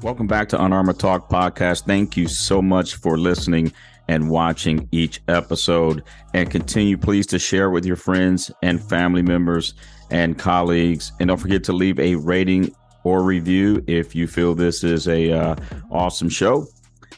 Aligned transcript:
Welcome 0.00 0.28
back 0.28 0.48
to 0.50 0.64
Unarmored 0.64 1.00
Talk 1.00 1.28
Podcast. 1.28 1.84
Thank 1.84 2.16
you 2.16 2.28
so 2.28 2.62
much 2.62 2.94
for 2.94 3.18
listening 3.18 3.72
and 4.06 4.30
watching 4.30 4.88
each 4.92 5.20
episode. 5.26 6.04
And 6.34 6.48
continue, 6.48 6.96
please, 6.96 7.26
to 7.26 7.38
share 7.40 7.70
with 7.70 7.84
your 7.84 7.96
friends 7.96 8.48
and 8.62 8.80
family 8.80 9.22
members 9.22 9.74
and 10.12 10.38
colleagues. 10.38 11.10
And 11.18 11.26
don't 11.26 11.36
forget 11.36 11.64
to 11.64 11.72
leave 11.72 11.98
a 11.98 12.14
rating 12.14 12.72
or 13.02 13.24
review 13.24 13.82
if 13.88 14.14
you 14.14 14.28
feel 14.28 14.54
this 14.54 14.84
is 14.84 15.08
a 15.08 15.32
uh, 15.32 15.56
awesome 15.90 16.28
show. 16.28 16.68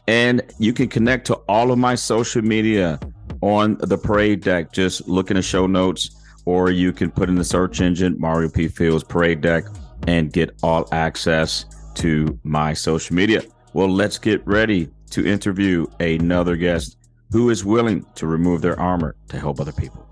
And 0.08 0.40
you 0.58 0.72
can 0.72 0.88
connect 0.88 1.26
to 1.26 1.34
all 1.50 1.72
of 1.72 1.78
my 1.78 1.94
social 1.94 2.40
media 2.40 2.98
on 3.42 3.76
the 3.80 3.98
parade 3.98 4.40
deck. 4.40 4.72
Just 4.72 5.06
look 5.06 5.30
in 5.30 5.36
the 5.36 5.42
show 5.42 5.66
notes, 5.66 6.16
or 6.46 6.70
you 6.70 6.94
can 6.94 7.10
put 7.10 7.28
in 7.28 7.34
the 7.34 7.44
search 7.44 7.82
engine 7.82 8.16
Mario 8.18 8.48
P. 8.48 8.68
Fields 8.68 9.04
Parade 9.04 9.42
Deck 9.42 9.64
and 10.06 10.32
get 10.32 10.54
all 10.62 10.88
access 10.92 11.66
to 11.96 12.38
my 12.42 12.72
social 12.72 13.14
media. 13.14 13.42
Well, 13.72 13.88
let's 13.88 14.18
get 14.18 14.46
ready 14.46 14.90
to 15.10 15.26
interview 15.26 15.86
another 16.00 16.56
guest 16.56 16.96
who 17.30 17.50
is 17.50 17.64
willing 17.64 18.04
to 18.16 18.26
remove 18.26 18.62
their 18.62 18.78
armor 18.78 19.14
to 19.28 19.38
help 19.38 19.60
other 19.60 19.72
people. 19.72 20.08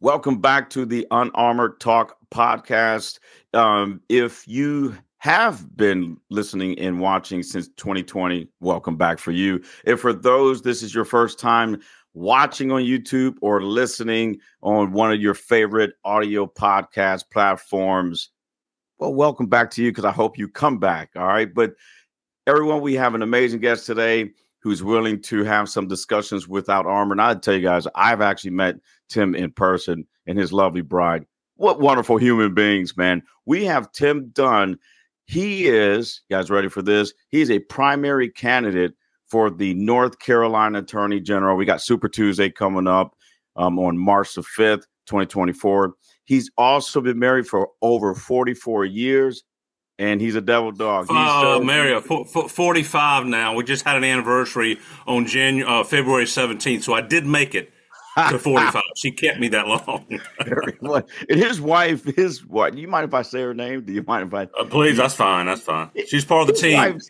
Welcome 0.00 0.40
back 0.40 0.70
to 0.70 0.86
the 0.86 1.06
Unarmored 1.10 1.78
Talk 1.80 2.16
podcast. 2.32 3.18
Um, 3.52 4.00
if 4.08 4.48
you 4.48 4.96
have 5.18 5.76
been 5.76 6.16
listening 6.30 6.78
and 6.78 6.98
watching 6.98 7.42
since 7.42 7.68
2020, 7.76 8.48
welcome 8.60 8.96
back 8.96 9.18
for 9.18 9.32
you. 9.32 9.62
If 9.84 10.00
for 10.00 10.14
those, 10.14 10.62
this 10.62 10.82
is 10.82 10.94
your 10.94 11.04
first 11.04 11.38
time 11.38 11.80
watching 12.14 12.72
on 12.72 12.82
YouTube 12.82 13.36
or 13.42 13.62
listening 13.62 14.38
on 14.62 14.92
one 14.92 15.12
of 15.12 15.20
your 15.20 15.34
favorite 15.34 15.92
audio 16.04 16.46
podcast 16.46 17.24
platforms, 17.30 18.30
well, 19.00 19.14
welcome 19.14 19.46
back 19.46 19.70
to 19.70 19.82
you 19.82 19.90
because 19.90 20.04
I 20.04 20.12
hope 20.12 20.36
you 20.36 20.46
come 20.46 20.78
back. 20.78 21.10
All 21.16 21.26
right. 21.26 21.52
But 21.52 21.72
everyone, 22.46 22.82
we 22.82 22.94
have 22.94 23.14
an 23.14 23.22
amazing 23.22 23.60
guest 23.60 23.86
today 23.86 24.30
who's 24.62 24.82
willing 24.82 25.22
to 25.22 25.42
have 25.42 25.70
some 25.70 25.88
discussions 25.88 26.46
without 26.46 26.84
armor. 26.84 27.12
And 27.12 27.22
I 27.22 27.34
tell 27.34 27.54
you 27.54 27.62
guys, 27.62 27.86
I've 27.94 28.20
actually 28.20 28.50
met 28.50 28.76
Tim 29.08 29.34
in 29.34 29.52
person 29.52 30.06
and 30.26 30.38
his 30.38 30.52
lovely 30.52 30.82
bride. 30.82 31.24
What 31.56 31.80
wonderful 31.80 32.18
human 32.18 32.52
beings, 32.52 32.94
man. 32.94 33.22
We 33.46 33.64
have 33.64 33.90
Tim 33.92 34.28
Dunn. 34.34 34.78
He 35.24 35.66
is, 35.66 36.20
guys, 36.30 36.50
ready 36.50 36.68
for 36.68 36.82
this? 36.82 37.14
He's 37.30 37.50
a 37.50 37.58
primary 37.58 38.28
candidate 38.28 38.92
for 39.28 39.48
the 39.48 39.72
North 39.74 40.18
Carolina 40.18 40.80
Attorney 40.80 41.20
General. 41.20 41.56
We 41.56 41.64
got 41.64 41.80
Super 41.80 42.08
Tuesday 42.08 42.50
coming 42.50 42.86
up 42.86 43.14
um, 43.56 43.78
on 43.78 43.96
March 43.96 44.34
the 44.34 44.42
5th, 44.42 44.84
2024. 45.10 45.94
He's 46.24 46.50
also 46.56 47.00
been 47.00 47.18
married 47.18 47.46
for 47.46 47.70
over 47.82 48.14
44 48.14 48.84
years, 48.84 49.42
and 49.98 50.20
he's 50.20 50.36
a 50.36 50.40
devil 50.40 50.70
dog. 50.70 51.08
He's 51.08 51.16
uh, 51.16 51.60
Mario, 51.60 52.00
45 52.00 53.26
now. 53.26 53.54
We 53.54 53.64
just 53.64 53.84
had 53.84 53.96
an 53.96 54.04
anniversary 54.04 54.78
on 55.06 55.26
January, 55.26 55.68
uh, 55.68 55.84
February 55.84 56.24
17th, 56.24 56.84
so 56.84 56.94
I 56.94 57.00
did 57.00 57.26
make 57.26 57.54
it 57.54 57.72
to 58.28 58.38
45. 58.42 58.82
she 58.96 59.10
kept 59.10 59.40
me 59.40 59.48
that 59.48 59.66
long. 59.66 60.06
and 61.28 61.38
his 61.38 61.60
wife, 61.60 62.04
his 62.16 62.46
what? 62.46 62.74
Do 62.74 62.80
you 62.80 62.88
mind 62.88 63.06
if 63.06 63.14
I 63.14 63.22
say 63.22 63.40
her 63.42 63.54
name? 63.54 63.82
Do 63.82 63.92
you 63.92 64.04
mind 64.06 64.28
if 64.28 64.34
I? 64.34 64.42
Uh, 64.58 64.64
please, 64.66 64.96
that's 64.96 65.14
fine. 65.14 65.46
That's 65.46 65.62
fine. 65.62 65.90
She's 66.06 66.24
part 66.24 66.48
of 66.48 66.54
the 66.54 66.60
team. 66.60 66.76
Wife, 66.76 67.02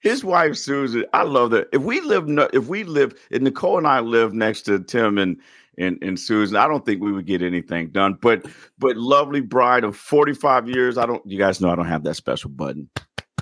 his 0.00 0.22
wife 0.22 0.56
Susan, 0.56 1.04
I 1.12 1.22
love 1.22 1.50
that. 1.50 1.68
If 1.72 1.82
we 1.82 2.00
live, 2.00 2.26
if 2.52 2.66
we 2.66 2.84
live, 2.84 3.18
if 3.30 3.42
Nicole 3.42 3.78
and 3.78 3.86
I 3.86 4.00
live 4.00 4.32
next 4.32 4.62
to 4.62 4.78
Tim 4.80 5.18
and 5.18 5.38
and, 5.78 5.98
and 6.02 6.18
Susan. 6.18 6.56
I 6.56 6.66
don't 6.66 6.84
think 6.84 7.00
we 7.00 7.12
would 7.12 7.26
get 7.26 7.42
anything 7.42 7.90
done. 7.90 8.18
But 8.20 8.46
but 8.78 8.96
lovely 8.96 9.40
bride 9.40 9.84
of 9.84 9.96
45 9.96 10.68
years. 10.68 10.98
I 10.98 11.06
don't 11.06 11.24
you 11.26 11.38
guys 11.38 11.60
know 11.60 11.70
I 11.70 11.76
don't 11.76 11.86
have 11.86 12.04
that 12.04 12.14
special 12.14 12.50
button. 12.50 12.90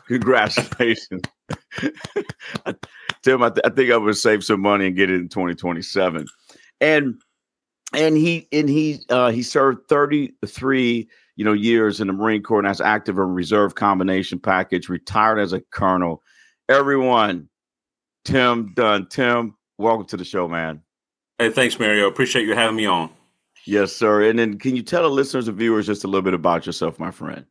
Congratulations. 0.06 1.22
Tim, 3.22 3.42
I, 3.42 3.50
th- 3.50 3.64
I 3.64 3.70
think 3.70 3.90
I 3.90 3.96
would 3.96 4.16
save 4.16 4.44
some 4.44 4.60
money 4.60 4.86
and 4.86 4.96
get 4.96 5.10
it 5.10 5.16
in 5.16 5.28
2027. 5.28 6.26
And 6.80 7.14
and 7.92 8.16
he 8.16 8.48
and 8.52 8.68
he 8.68 9.00
uh 9.10 9.30
he 9.30 9.42
served 9.42 9.88
33 9.88 11.08
you 11.36 11.44
know 11.44 11.52
years 11.52 12.00
in 12.00 12.06
the 12.06 12.12
Marine 12.12 12.42
Corps 12.42 12.58
and 12.58 12.68
as 12.68 12.80
active 12.80 13.18
and 13.18 13.34
reserve 13.34 13.74
combination 13.74 14.38
package, 14.38 14.88
retired 14.88 15.38
as 15.38 15.52
a 15.52 15.60
colonel. 15.72 16.22
Everyone, 16.68 17.48
Tim 18.24 18.72
Dunn. 18.74 19.06
Tim, 19.08 19.56
welcome 19.78 20.06
to 20.06 20.16
the 20.16 20.24
show, 20.24 20.48
man. 20.48 20.82
Hey, 21.38 21.50
thanks, 21.50 21.78
Mario. 21.78 22.08
Appreciate 22.08 22.46
you 22.46 22.54
having 22.54 22.76
me 22.76 22.86
on. 22.86 23.10
Yes, 23.66 23.92
sir. 23.92 24.22
And 24.22 24.38
then 24.38 24.58
can 24.58 24.74
you 24.74 24.82
tell 24.82 25.02
the 25.02 25.10
listeners 25.10 25.48
and 25.48 25.58
viewers 25.58 25.86
just 25.86 26.04
a 26.04 26.06
little 26.06 26.22
bit 26.22 26.32
about 26.32 26.64
yourself, 26.64 26.98
my 26.98 27.10
friend? 27.10 27.44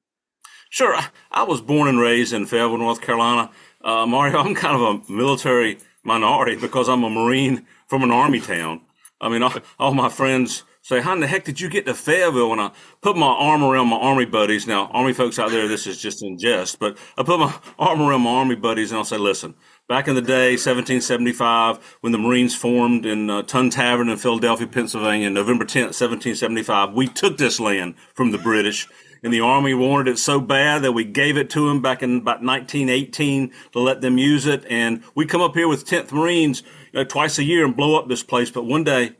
Sure. 0.71 0.97
I 1.31 1.43
was 1.43 1.61
born 1.61 1.87
and 1.87 1.99
raised 1.99 2.33
in 2.33 2.47
Fayetteville, 2.47 2.79
North 2.79 3.01
Carolina. 3.01 3.51
Uh, 3.83 4.07
Mario, 4.07 4.37
I'm 4.39 4.55
kind 4.55 4.75
of 4.75 4.81
a 4.81 5.11
military 5.11 5.77
minority 6.03 6.55
because 6.55 6.89
I'm 6.89 7.03
a 7.03 7.09
Marine 7.09 7.67
from 7.87 8.01
an 8.01 8.11
Army 8.11 8.39
town. 8.39 8.81
I 9.21 9.29
mean, 9.29 9.43
all, 9.43 9.53
all 9.77 9.93
my 9.93 10.09
friends 10.09 10.63
say, 10.81 11.01
How 11.01 11.13
in 11.13 11.19
the 11.19 11.27
heck 11.27 11.43
did 11.43 11.61
you 11.61 11.69
get 11.69 11.85
to 11.85 11.93
Fayetteville? 11.93 12.49
When 12.49 12.59
I 12.59 12.71
put 13.01 13.15
my 13.15 13.27
arm 13.27 13.63
around 13.63 13.89
my 13.89 13.97
Army 13.97 14.25
buddies, 14.25 14.65
now, 14.65 14.87
Army 14.87 15.13
folks 15.13 15.37
out 15.37 15.51
there, 15.51 15.67
this 15.67 15.85
is 15.85 16.01
just 16.01 16.23
in 16.23 16.37
jest, 16.39 16.79
but 16.79 16.97
I 17.17 17.23
put 17.23 17.39
my 17.39 17.53
arm 17.79 18.01
around 18.01 18.21
my 18.21 18.31
Army 18.31 18.55
buddies 18.55 18.91
and 18.91 18.97
I'll 18.97 19.05
say, 19.05 19.17
Listen, 19.17 19.53
Back 19.87 20.07
in 20.07 20.15
the 20.15 20.21
day, 20.21 20.53
1775, 20.53 21.97
when 22.01 22.11
the 22.11 22.17
Marines 22.17 22.55
formed 22.55 23.05
in 23.05 23.29
uh, 23.29 23.43
Tun 23.43 23.69
Tavern 23.69 24.09
in 24.09 24.17
Philadelphia, 24.17 24.65
Pennsylvania, 24.65 25.29
November 25.29 25.63
10th, 25.63 25.93
1775, 25.93 26.93
we 26.93 27.07
took 27.07 27.37
this 27.37 27.59
land 27.59 27.93
from 28.15 28.31
the 28.31 28.39
British. 28.39 28.87
And 29.21 29.31
the 29.31 29.41
Army 29.41 29.75
wanted 29.75 30.07
it 30.07 30.17
so 30.17 30.39
bad 30.41 30.81
that 30.81 30.93
we 30.93 31.03
gave 31.03 31.37
it 31.37 31.51
to 31.51 31.67
them 31.67 31.83
back 31.83 32.01
in 32.01 32.17
about 32.17 32.41
1918 32.41 33.51
to 33.73 33.79
let 33.79 34.01
them 34.01 34.17
use 34.17 34.47
it. 34.47 34.65
And 34.67 35.03
we 35.13 35.27
come 35.27 35.41
up 35.41 35.53
here 35.53 35.67
with 35.67 35.85
10th 35.85 36.11
Marines 36.11 36.63
uh, 36.95 37.03
twice 37.03 37.37
a 37.37 37.43
year 37.43 37.63
and 37.63 37.75
blow 37.75 37.95
up 37.95 38.07
this 38.07 38.23
place. 38.23 38.49
But 38.49 38.65
one 38.65 38.83
day, 38.83 39.15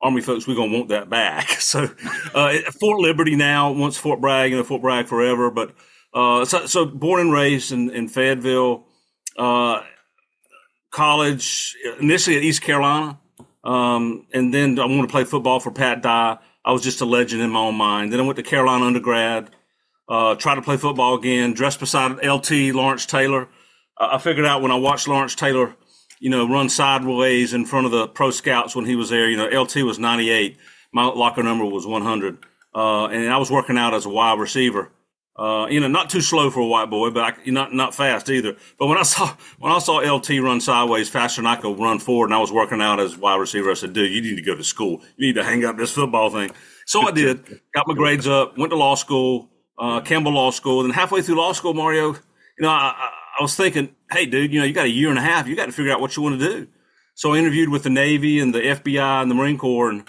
Army 0.00 0.20
folks, 0.20 0.46
we're 0.46 0.54
going 0.54 0.70
to 0.70 0.76
want 0.76 0.90
that 0.90 1.10
back. 1.10 1.48
So, 1.60 1.90
uh, 2.36 2.58
Fort 2.78 3.00
Liberty 3.00 3.34
now, 3.34 3.72
once 3.72 3.96
Fort 3.96 4.20
Bragg, 4.20 4.52
you 4.52 4.58
know, 4.58 4.62
Fort 4.62 4.82
Bragg 4.82 5.08
forever. 5.08 5.50
But, 5.50 5.74
uh, 6.14 6.44
so, 6.44 6.66
so 6.66 6.86
born 6.86 7.20
and 7.20 7.32
raised 7.32 7.72
in, 7.72 7.90
in 7.90 8.06
Fayetteville, 8.06 8.86
uh, 9.38 9.82
college, 10.90 11.76
initially 12.00 12.36
at 12.36 12.42
East 12.42 12.62
Carolina. 12.62 13.18
Um, 13.64 14.26
and 14.32 14.52
then 14.52 14.78
I 14.78 14.86
wanted 14.86 15.02
to 15.02 15.08
play 15.08 15.24
football 15.24 15.60
for 15.60 15.70
Pat 15.70 16.02
Dye. 16.02 16.38
I 16.64 16.72
was 16.72 16.82
just 16.82 17.00
a 17.00 17.04
legend 17.04 17.42
in 17.42 17.50
my 17.50 17.60
own 17.60 17.74
mind. 17.74 18.12
Then 18.12 18.20
I 18.20 18.22
went 18.22 18.36
to 18.36 18.42
Carolina 18.42 18.84
undergrad, 18.84 19.50
uh, 20.08 20.34
tried 20.36 20.56
to 20.56 20.62
play 20.62 20.76
football 20.76 21.14
again, 21.14 21.54
dressed 21.54 21.80
beside 21.80 22.24
LT 22.24 22.74
Lawrence 22.74 23.06
Taylor. 23.06 23.48
Uh, 23.98 24.10
I 24.12 24.18
figured 24.18 24.46
out 24.46 24.62
when 24.62 24.70
I 24.70 24.76
watched 24.76 25.08
Lawrence 25.08 25.34
Taylor, 25.34 25.74
you 26.20 26.30
know, 26.30 26.48
run 26.48 26.68
sideways 26.68 27.52
in 27.52 27.64
front 27.64 27.86
of 27.86 27.92
the 27.92 28.08
pro 28.08 28.30
scouts 28.30 28.76
when 28.76 28.84
he 28.84 28.96
was 28.96 29.10
there, 29.10 29.28
you 29.28 29.36
know, 29.36 29.46
LT 29.46 29.76
was 29.76 29.98
98. 29.98 30.56
My 30.92 31.06
locker 31.06 31.42
number 31.42 31.64
was 31.64 31.86
100. 31.86 32.38
Uh, 32.74 33.06
and 33.06 33.30
I 33.30 33.38
was 33.38 33.50
working 33.50 33.76
out 33.76 33.94
as 33.94 34.06
a 34.06 34.10
wide 34.10 34.38
receiver. 34.38 34.90
Uh, 35.34 35.66
you 35.70 35.80
know, 35.80 35.88
not 35.88 36.10
too 36.10 36.20
slow 36.20 36.50
for 36.50 36.60
a 36.60 36.66
white 36.66 36.90
boy, 36.90 37.10
but 37.10 37.22
I, 37.22 37.50
not 37.50 37.72
not 37.72 37.94
fast 37.94 38.28
either. 38.28 38.54
But 38.78 38.88
when 38.88 38.98
I 38.98 39.02
saw 39.14 39.34
when 39.58 39.72
I 39.72 39.78
saw 39.78 39.98
LT 39.98 40.28
run 40.40 40.60
sideways 40.60 41.08
faster 41.08 41.40
than 41.40 41.46
I 41.46 41.56
could 41.56 41.78
run 41.78 41.98
forward, 41.98 42.26
and 42.26 42.34
I 42.34 42.38
was 42.38 42.52
working 42.52 42.82
out 42.82 43.00
as 43.00 43.16
wide 43.16 43.40
receiver, 43.40 43.70
I 43.70 43.74
said, 43.74 43.94
"Dude, 43.94 44.12
you 44.12 44.20
need 44.20 44.36
to 44.36 44.42
go 44.42 44.54
to 44.54 44.64
school. 44.64 45.00
You 45.16 45.28
need 45.28 45.36
to 45.36 45.44
hang 45.44 45.64
up 45.64 45.78
this 45.78 45.92
football 45.92 46.28
thing." 46.28 46.50
So 46.84 47.06
I 47.06 47.12
did. 47.12 47.60
Got 47.74 47.88
my 47.88 47.94
grades 47.94 48.28
up. 48.28 48.58
Went 48.58 48.70
to 48.70 48.76
law 48.76 48.94
school, 48.94 49.48
uh, 49.78 50.00
Campbell 50.02 50.32
Law 50.32 50.50
School. 50.50 50.82
Then 50.82 50.92
halfway 50.92 51.22
through 51.22 51.36
law 51.36 51.52
school, 51.52 51.72
Mario, 51.72 52.12
you 52.12 52.60
know, 52.60 52.68
I, 52.68 53.10
I 53.38 53.42
was 53.42 53.56
thinking, 53.56 53.94
"Hey, 54.10 54.26
dude, 54.26 54.52
you 54.52 54.60
know, 54.60 54.66
you 54.66 54.74
got 54.74 54.84
a 54.84 54.90
year 54.90 55.08
and 55.08 55.18
a 55.18 55.22
half. 55.22 55.48
You 55.48 55.56
got 55.56 55.66
to 55.66 55.72
figure 55.72 55.92
out 55.92 56.00
what 56.00 56.14
you 56.14 56.22
want 56.22 56.38
to 56.40 56.46
do." 56.46 56.68
So 57.14 57.32
I 57.32 57.38
interviewed 57.38 57.70
with 57.70 57.84
the 57.84 57.90
Navy 57.90 58.38
and 58.38 58.54
the 58.54 58.60
FBI 58.60 59.22
and 59.22 59.30
the 59.30 59.34
Marine 59.34 59.56
Corps, 59.56 59.88
and 59.88 60.04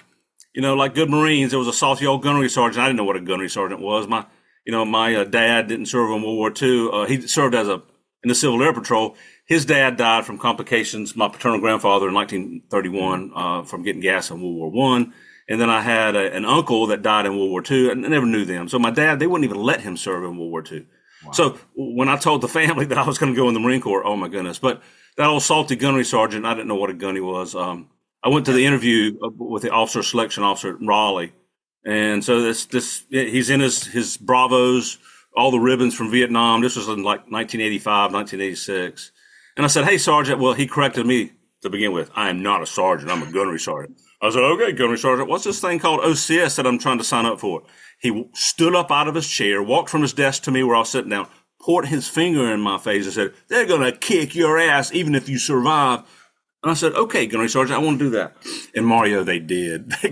you 0.54 0.60
know, 0.60 0.74
like 0.74 0.94
good 0.94 1.08
Marines, 1.08 1.50
there 1.50 1.58
was 1.58 1.68
a 1.68 1.72
salty 1.72 2.06
old 2.06 2.22
gunnery 2.22 2.50
sergeant. 2.50 2.82
I 2.82 2.86
didn't 2.86 2.98
know 2.98 3.04
what 3.04 3.16
a 3.16 3.20
gunnery 3.20 3.48
sergeant 3.48 3.80
was. 3.80 4.06
My 4.06 4.26
you 4.64 4.72
know, 4.72 4.84
my 4.84 5.14
uh, 5.14 5.24
dad 5.24 5.68
didn't 5.68 5.86
serve 5.86 6.10
in 6.10 6.22
World 6.22 6.36
War 6.36 6.52
II. 6.60 6.90
Uh, 6.92 7.06
he 7.06 7.26
served 7.26 7.54
as 7.54 7.68
a 7.68 7.82
in 8.22 8.28
the 8.28 8.34
Civil 8.34 8.62
Air 8.62 8.72
Patrol. 8.72 9.16
His 9.46 9.66
dad 9.66 9.98
died 9.98 10.24
from 10.24 10.38
complications. 10.38 11.14
My 11.14 11.28
paternal 11.28 11.60
grandfather 11.60 12.08
in 12.08 12.14
1931 12.14 13.32
uh, 13.34 13.62
from 13.62 13.82
getting 13.82 14.00
gas 14.00 14.30
in 14.30 14.40
World 14.40 14.56
War 14.56 14.70
One. 14.70 15.12
And 15.46 15.60
then 15.60 15.68
I 15.68 15.82
had 15.82 16.16
a, 16.16 16.34
an 16.34 16.46
uncle 16.46 16.86
that 16.86 17.02
died 17.02 17.26
in 17.26 17.36
World 17.36 17.50
War 17.50 17.62
II, 17.70 17.90
and 17.90 18.06
I 18.06 18.08
never 18.08 18.24
knew 18.24 18.46
them. 18.46 18.68
So 18.68 18.78
my 18.78 18.90
dad, 18.90 19.18
they 19.18 19.26
wouldn't 19.26 19.44
even 19.44 19.62
let 19.62 19.82
him 19.82 19.98
serve 19.98 20.24
in 20.24 20.38
World 20.38 20.50
War 20.50 20.64
II. 20.70 20.86
Wow. 21.26 21.32
So 21.32 21.58
when 21.74 22.08
I 22.08 22.16
told 22.16 22.40
the 22.40 22.48
family 22.48 22.84
that 22.86 22.98
I 22.98 23.06
was 23.06 23.18
going 23.18 23.34
to 23.34 23.36
go 23.36 23.48
in 23.48 23.54
the 23.54 23.60
Marine 23.60 23.82
Corps, 23.82 24.06
oh 24.06 24.16
my 24.16 24.28
goodness! 24.28 24.58
But 24.58 24.82
that 25.16 25.28
old 25.28 25.42
salty 25.42 25.76
gunnery 25.76 26.04
sergeant, 26.04 26.46
I 26.46 26.54
didn't 26.54 26.68
know 26.68 26.76
what 26.76 26.90
a 26.90 26.94
gunny 26.94 27.20
was. 27.20 27.54
Um, 27.54 27.90
I 28.22 28.30
went 28.30 28.46
to 28.46 28.52
the 28.52 28.64
interview 28.64 29.18
uh, 29.22 29.28
with 29.36 29.62
the 29.62 29.70
officer 29.70 30.02
selection 30.02 30.42
officer 30.42 30.70
at 30.70 30.80
Raleigh, 30.80 31.34
and 31.84 32.24
so 32.24 32.40
this, 32.40 32.66
this, 32.66 33.04
he's 33.10 33.50
in 33.50 33.60
his, 33.60 33.84
his 33.84 34.16
Bravos, 34.16 34.98
all 35.36 35.50
the 35.50 35.58
ribbons 35.58 35.94
from 35.94 36.10
Vietnam. 36.10 36.60
This 36.60 36.76
was 36.76 36.88
in 36.88 37.02
like 37.02 37.30
1985, 37.30 38.12
1986. 38.12 39.12
And 39.56 39.64
I 39.64 39.68
said, 39.68 39.84
Hey, 39.84 39.98
Sergeant. 39.98 40.40
Well, 40.40 40.54
he 40.54 40.66
corrected 40.66 41.06
me 41.06 41.32
to 41.64 41.70
begin 41.70 41.92
with. 41.92 42.10
I 42.14 42.30
am 42.30 42.42
not 42.42 42.62
a 42.62 42.66
sergeant. 42.66 43.10
I'm 43.10 43.22
a 43.22 43.32
gunnery 43.32 43.58
sergeant. 43.58 43.98
I 44.22 44.30
said, 44.30 44.42
okay, 44.42 44.72
gunnery 44.72 44.98
sergeant. 44.98 45.28
What's 45.28 45.44
this 45.44 45.60
thing 45.60 45.78
called 45.78 46.00
OCS 46.00 46.56
that 46.56 46.66
I'm 46.66 46.78
trying 46.78 46.98
to 46.98 47.04
sign 47.04 47.26
up 47.26 47.40
for? 47.40 47.62
He 47.98 48.26
stood 48.34 48.74
up 48.74 48.90
out 48.90 49.08
of 49.08 49.14
his 49.14 49.28
chair, 49.28 49.62
walked 49.62 49.90
from 49.90 50.02
his 50.02 50.12
desk 50.12 50.44
to 50.44 50.50
me 50.50 50.62
where 50.62 50.76
I 50.76 50.80
was 50.80 50.90
sitting 50.90 51.10
down, 51.10 51.26
put 51.60 51.86
his 51.86 52.08
finger 52.08 52.52
in 52.52 52.60
my 52.60 52.78
face 52.78 53.04
and 53.04 53.14
said, 53.14 53.32
they're 53.48 53.66
going 53.66 53.80
to 53.80 53.96
kick 53.96 54.34
your 54.34 54.58
ass 54.58 54.92
even 54.92 55.14
if 55.14 55.28
you 55.28 55.38
survive. 55.38 56.02
And 56.64 56.70
I 56.70 56.74
said, 56.74 56.94
okay, 56.94 57.26
Gunnery 57.26 57.50
Sergeant, 57.50 57.78
I 57.78 57.82
want 57.82 57.98
to 57.98 58.06
do 58.06 58.10
that. 58.12 58.34
And 58.74 58.86
Mario, 58.86 59.22
they 59.22 59.38
did. 59.38 59.90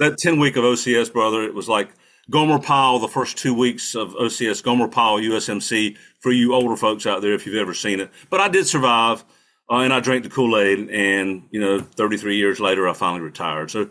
That 0.00 0.16
10 0.18 0.40
week 0.40 0.56
of 0.56 0.64
OCS, 0.64 1.12
brother. 1.12 1.44
It 1.44 1.54
was 1.54 1.68
like 1.68 1.90
Gomer 2.28 2.58
Pyle, 2.58 2.98
the 2.98 3.06
first 3.06 3.38
two 3.38 3.54
weeks 3.54 3.94
of 3.94 4.14
OCS, 4.14 4.64
Gomer 4.64 4.88
Pyle, 4.88 5.18
USMC, 5.18 5.96
for 6.18 6.32
you 6.32 6.54
older 6.54 6.74
folks 6.76 7.06
out 7.06 7.22
there, 7.22 7.34
if 7.34 7.46
you've 7.46 7.54
ever 7.54 7.72
seen 7.72 8.00
it. 8.00 8.10
But 8.30 8.40
I 8.40 8.48
did 8.48 8.66
survive, 8.66 9.24
uh, 9.70 9.76
and 9.76 9.92
I 9.92 10.00
drank 10.00 10.24
the 10.24 10.30
Kool 10.30 10.58
Aid, 10.58 10.90
and, 10.90 11.46
you 11.52 11.60
know, 11.60 11.78
33 11.78 12.36
years 12.36 12.58
later, 12.58 12.88
I 12.88 12.92
finally 12.92 13.20
retired. 13.20 13.70
So, 13.70 13.90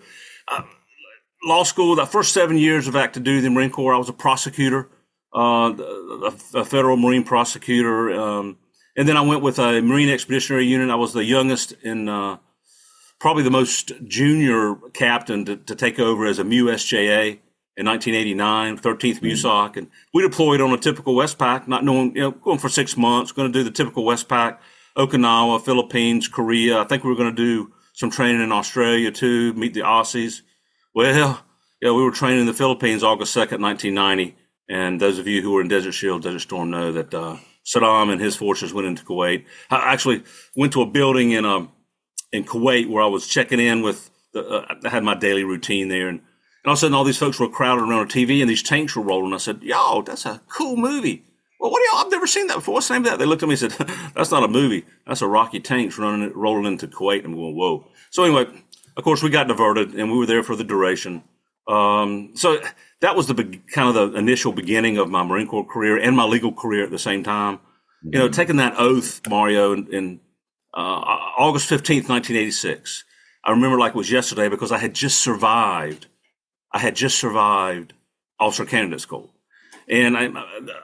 uh, 0.50 0.64
law 1.46 1.64
school, 1.64 1.96
that 1.96 2.12
first 2.12 2.34
seven 2.34 2.58
years 2.58 2.90
of 2.90 2.98
active 2.98 3.24
duty 3.24 3.38
in 3.38 3.44
the 3.46 3.50
Marine 3.52 3.70
Corps, 3.70 3.94
I 3.94 3.98
was 3.98 4.10
a 4.10 4.14
prosecutor, 4.14 4.90
uh, 5.34 5.72
a, 5.78 6.34
a, 6.56 6.66
federal 6.66 6.98
Marine 6.98 7.24
prosecutor. 7.24 8.12
Um, 8.12 8.58
and 9.00 9.08
then 9.08 9.16
I 9.16 9.22
went 9.22 9.42
with 9.42 9.60
a 9.60 9.82
Marine 9.82 10.10
Expeditionary 10.10 10.66
Unit. 10.66 10.90
I 10.90 10.96
was 10.96 11.14
the 11.14 11.24
youngest 11.24 11.74
and 11.86 12.10
uh, 12.10 12.38
probably 13.18 13.44
the 13.44 13.50
most 13.50 13.94
junior 14.06 14.76
captain 14.94 15.46
to, 15.46 15.56
to 15.56 15.74
take 15.74 16.00
over 16.00 16.26
as 16.26 16.38
a 16.38 16.44
MEU 16.44 16.66
SJA 16.66 17.40
in 17.78 17.86
1989, 17.86 18.78
13th 18.78 19.22
MEU 19.22 19.38
SOC. 19.38 19.78
And 19.78 19.88
we 20.14 20.22
deployed 20.22 20.60
on 20.60 20.74
a 20.74 20.78
typical 20.78 21.16
Westpac, 21.16 21.66
not 21.66 21.86
knowing, 21.86 22.14
you 22.14 22.24
know, 22.24 22.32
going 22.32 22.58
for 22.58 22.68
six 22.68 22.98
months, 22.98 23.32
going 23.32 23.50
to 23.50 23.58
do 23.58 23.64
the 23.64 23.72
typical 23.72 24.04
Westpac, 24.04 24.58
Okinawa, 24.98 25.64
Philippines, 25.64 26.28
Korea. 26.28 26.82
I 26.82 26.84
think 26.84 27.06
we 27.06 27.10
were 27.10 27.16
going 27.16 27.34
to 27.34 27.42
do 27.42 27.72
some 27.94 28.12
training 28.12 28.42
in 28.42 28.52
Australia 28.52 29.14
too, 29.14 29.54
meet 29.54 29.74
the 29.74 29.80
Aussies. 29.80 30.42
Well, 30.94 31.42
yeah, 31.82 31.92
we 31.92 32.04
were 32.04 32.12
training 32.12 32.42
in 32.42 32.48
the 32.48 32.54
Philippines 32.54 33.02
August 33.02 33.34
2nd, 33.34 33.62
1990. 33.62 34.36
And 34.68 35.00
those 35.00 35.20
of 35.20 35.28
you 35.28 35.42
who 35.42 35.54
were 35.54 35.62
in 35.62 35.70
Desert 35.70 35.94
Shield, 35.94 36.24
Desert 36.24 36.40
Storm 36.40 36.70
know 36.70 36.92
that 36.92 37.14
uh, 37.14 37.38
Saddam 37.70 38.12
and 38.12 38.20
his 38.20 38.36
forces 38.36 38.74
went 38.74 38.88
into 38.88 39.04
Kuwait. 39.04 39.46
I 39.70 39.94
actually 39.94 40.24
went 40.56 40.74
to 40.74 40.82
a 40.82 40.88
building 40.88 41.32
in 41.32 41.46
um, 41.46 41.72
in 42.32 42.44
Kuwait 42.44 42.90
where 42.90 43.04
I 43.04 43.08
was 43.08 43.28
checking 43.28 43.60
in 43.60 43.82
with. 43.84 44.10
The, 44.34 44.48
uh, 44.48 44.76
I 44.84 44.90
had 44.90 45.04
my 45.04 45.16
daily 45.16 45.44
routine 45.44 45.88
there, 45.88 46.08
and, 46.08 46.20
and 46.20 46.66
all 46.66 46.74
of 46.74 46.78
a 46.78 46.80
sudden, 46.80 46.94
all 46.94 47.04
these 47.04 47.18
folks 47.18 47.40
were 47.40 47.50
crowded 47.50 47.82
around 47.82 48.02
a 48.02 48.06
TV, 48.06 48.42
and 48.42 48.50
these 48.50 48.64
tanks 48.64 48.96
were 48.96 49.04
rolling. 49.04 49.34
I 49.34 49.38
said, 49.38 49.62
"Yo, 49.62 50.02
that's 50.02 50.26
a 50.26 50.42
cool 50.50 50.78
movie." 50.78 51.24
Well, 51.60 51.72
what 51.72 51.80
do 51.80 51.86
y'all? 51.92 52.06
I've 52.06 52.12
never 52.12 52.28
seen 52.28 52.48
that 52.48 52.56
before. 52.56 52.76
What's 52.76 52.88
the 52.88 52.94
name 52.94 53.04
of 53.04 53.12
that? 53.12 53.20
They 53.20 53.26
looked 53.26 53.44
at 53.44 53.50
me 53.50 53.58
and 53.60 53.72
said, 53.72 53.88
"That's 54.16 54.32
not 54.32 54.44
a 54.44 54.48
movie. 54.48 54.86
That's 55.06 55.22
Iraqi 55.22 55.60
tanks 55.60 55.98
running 55.98 56.32
rolling 56.34 56.66
into 56.66 56.88
Kuwait." 56.88 57.24
And 57.24 57.34
I'm 57.34 57.36
going, 57.36 57.56
"Whoa!" 57.56 57.88
So 58.10 58.24
anyway, 58.24 58.48
of 58.98 59.04
course, 59.04 59.22
we 59.22 59.30
got 59.30 59.48
diverted, 59.48 59.94
and 59.94 60.12
we 60.12 60.18
were 60.18 60.26
there 60.26 60.44
for 60.44 60.56
the 60.56 60.64
duration. 60.64 61.24
Um, 61.70 62.32
so 62.34 62.60
that 63.02 63.16
was 63.16 63.28
the 63.28 63.36
be- 63.36 63.62
kind 63.72 63.96
of 63.96 64.12
the 64.12 64.18
initial 64.18 64.52
beginning 64.52 64.98
of 64.98 65.10
my 65.10 65.24
Marine 65.24 65.48
Corps 65.48 65.66
career 65.66 65.98
and 65.98 66.16
my 66.16 66.26
legal 66.26 66.52
career 66.52 66.84
at 66.84 66.92
the 66.92 67.00
same 67.00 67.24
time. 67.24 67.58
Mm-hmm. 67.58 68.10
You 68.14 68.20
know, 68.20 68.30
taking 68.30 68.58
that 68.58 68.74
oath, 68.78 69.22
Mario, 69.30 69.74
in, 69.74 69.88
in 69.94 70.20
uh, 70.74 70.80
August 71.38 71.70
15th, 71.70 72.10
1986. 72.10 73.06
I 73.44 73.52
remember 73.52 73.78
like 73.78 73.92
it 73.92 73.98
was 73.98 74.12
yesterday 74.12 74.50
because 74.50 74.72
I 74.72 74.80
had 74.80 74.94
just 74.94 75.20
survived. 75.20 76.08
I 76.72 76.80
had 76.80 76.96
just 76.96 77.18
survived 77.18 77.94
officer 78.40 78.66
candidate 78.66 79.02
school. 79.02 79.32
And 79.88 80.18
I, 80.18 80.30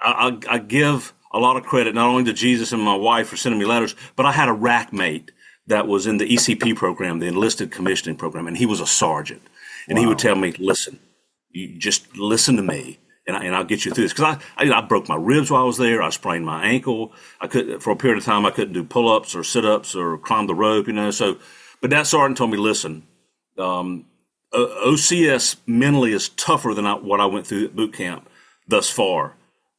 I, 0.02 0.38
I 0.50 0.58
give 0.60 1.14
a 1.32 1.40
lot 1.40 1.58
of 1.58 1.64
credit 1.64 1.96
not 1.96 2.08
only 2.08 2.24
to 2.26 2.34
Jesus 2.34 2.72
and 2.72 2.82
my 2.82 2.96
wife 2.96 3.28
for 3.28 3.38
sending 3.38 3.60
me 3.60 3.66
letters, 3.66 3.96
but 4.16 4.26
I 4.26 4.32
had 4.32 4.50
a 4.50 4.54
rack 4.54 4.94
mate 4.94 5.32
that 5.68 5.88
was 5.88 6.08
in 6.08 6.18
the 6.18 6.26
ECP 6.26 6.76
program, 6.76 7.20
the 7.20 7.28
enlisted 7.28 7.72
commissioning 7.72 8.18
program, 8.18 8.48
and 8.48 8.58
he 8.58 8.66
was 8.66 8.80
a 8.80 8.88
sergeant. 8.88 9.42
And 9.88 9.98
wow. 9.98 10.02
he 10.02 10.08
would 10.08 10.20
tell 10.20 10.36
me, 10.36 10.52
listen, 10.54 11.00
you 11.50 11.78
just 11.78 12.18
listen 12.18 12.56
to 12.58 12.64
me 12.64 13.00
and, 13.28 13.36
I, 13.36 13.46
and 13.46 13.56
I'll 13.56 13.64
get 13.64 13.86
you 13.86 13.92
through 13.92 14.04
this. 14.04 14.14
Cause 14.14 14.38
I, 14.58 14.64
I, 14.66 14.72
I, 14.72 14.82
broke 14.82 15.08
my 15.10 15.16
ribs 15.16 15.50
while 15.50 15.62
I 15.62 15.66
was 15.66 15.78
there. 15.78 16.02
I 16.02 16.10
sprained 16.10 16.46
my 16.46 16.66
ankle. 16.66 17.14
I 17.42 17.48
could, 17.48 17.82
for 17.82 17.92
a 17.92 17.96
period 17.96 18.18
of 18.18 18.26
time, 18.26 18.46
I 18.46 18.52
couldn't 18.52 18.74
do 18.74 18.84
pull 18.84 19.12
ups 19.12 19.36
or 19.36 19.44
sit 19.44 19.66
ups 19.66 19.96
or 19.96 20.18
climb 20.18 20.48
the 20.48 20.56
rope, 20.56 20.88
you 20.88 20.94
know. 20.94 21.12
So, 21.12 21.38
but 21.82 21.90
that 21.90 22.08
sergeant 22.08 22.38
told 22.38 22.52
me, 22.52 22.58
listen, 22.58 23.04
um, 23.58 24.06
OCS 24.54 25.58
mentally 25.66 26.14
is 26.14 26.30
tougher 26.30 26.74
than 26.74 26.86
I, 26.86 26.94
what 26.94 27.20
I 27.20 27.26
went 27.26 27.48
through 27.48 27.66
at 27.66 27.76
boot 27.76 27.94
camp 27.94 28.30
thus 28.68 28.90
far, 28.90 29.36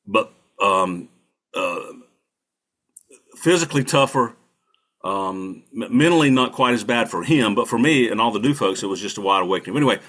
but 0.06 0.32
um, 0.62 1.08
uh, 1.54 1.80
physically 3.36 3.84
tougher, 3.84 4.34
um, 5.06 5.62
mentally 5.72 6.30
not 6.30 6.52
quite 6.52 6.74
as 6.74 6.82
bad 6.82 7.08
for 7.08 7.22
him, 7.22 7.54
but 7.54 7.68
for 7.68 7.78
me 7.78 8.08
and 8.08 8.20
all 8.20 8.32
the 8.32 8.40
new 8.40 8.54
folks, 8.54 8.82
it 8.82 8.86
was 8.86 9.00
just 9.00 9.18
a 9.18 9.20
wide 9.20 9.42
awakening. 9.42 9.76
Anyway, 9.76 10.00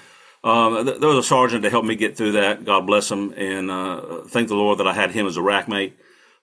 um, 0.42 0.84
there 0.84 1.08
was 1.08 1.18
a 1.18 1.22
sergeant 1.22 1.62
to 1.62 1.70
help 1.70 1.84
me 1.84 1.94
get 1.94 2.16
through 2.16 2.32
that. 2.32 2.64
God 2.64 2.86
bless 2.86 3.10
him, 3.10 3.32
and 3.36 3.70
uh, 3.70 4.22
thank 4.26 4.48
the 4.48 4.56
Lord 4.56 4.78
that 4.78 4.88
I 4.88 4.92
had 4.92 5.12
him 5.12 5.26
as 5.26 5.36
a 5.36 5.42
rack 5.42 5.68
mate. 5.68 5.96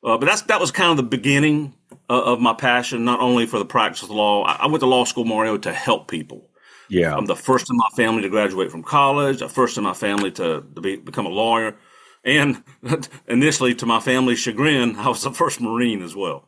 Uh, 0.03 0.17
but 0.17 0.27
that's 0.27 0.43
that 0.43 0.59
was 0.59 0.71
kind 0.71 0.91
of 0.91 0.97
the 0.97 1.03
beginning 1.03 1.73
uh, 2.09 2.21
of 2.21 2.39
my 2.39 2.53
passion, 2.53 3.03
not 3.03 3.19
only 3.19 3.45
for 3.45 3.59
the 3.59 3.65
practice 3.65 4.03
of 4.03 4.09
the 4.09 4.15
law. 4.15 4.43
I, 4.43 4.53
I, 4.53 4.67
went 4.67 4.79
to 4.81 4.85
law 4.85 5.03
school, 5.03 5.25
Mario, 5.25 5.57
to 5.57 5.73
help 5.73 6.07
people. 6.07 6.49
Yeah, 6.87 7.15
I'm 7.15 7.25
the 7.25 7.35
first 7.35 7.69
in 7.69 7.75
my 7.75 7.89
family 7.95 8.21
to 8.21 8.29
graduate 8.29 8.71
from 8.71 8.83
college. 8.83 9.39
The 9.39 9.49
first 9.49 9.77
in 9.77 9.83
my 9.83 9.93
family 9.93 10.31
to, 10.31 10.63
to 10.75 10.81
be, 10.81 10.97
become 10.97 11.25
a 11.25 11.29
lawyer, 11.29 11.75
and 12.23 12.63
initially, 13.27 13.73
to 13.75 13.85
my 13.85 13.99
family's 13.99 14.39
chagrin, 14.39 14.95
I 14.97 15.09
was 15.09 15.23
the 15.23 15.31
first 15.31 15.59
Marine 15.59 16.03
as 16.03 16.15
well. 16.15 16.47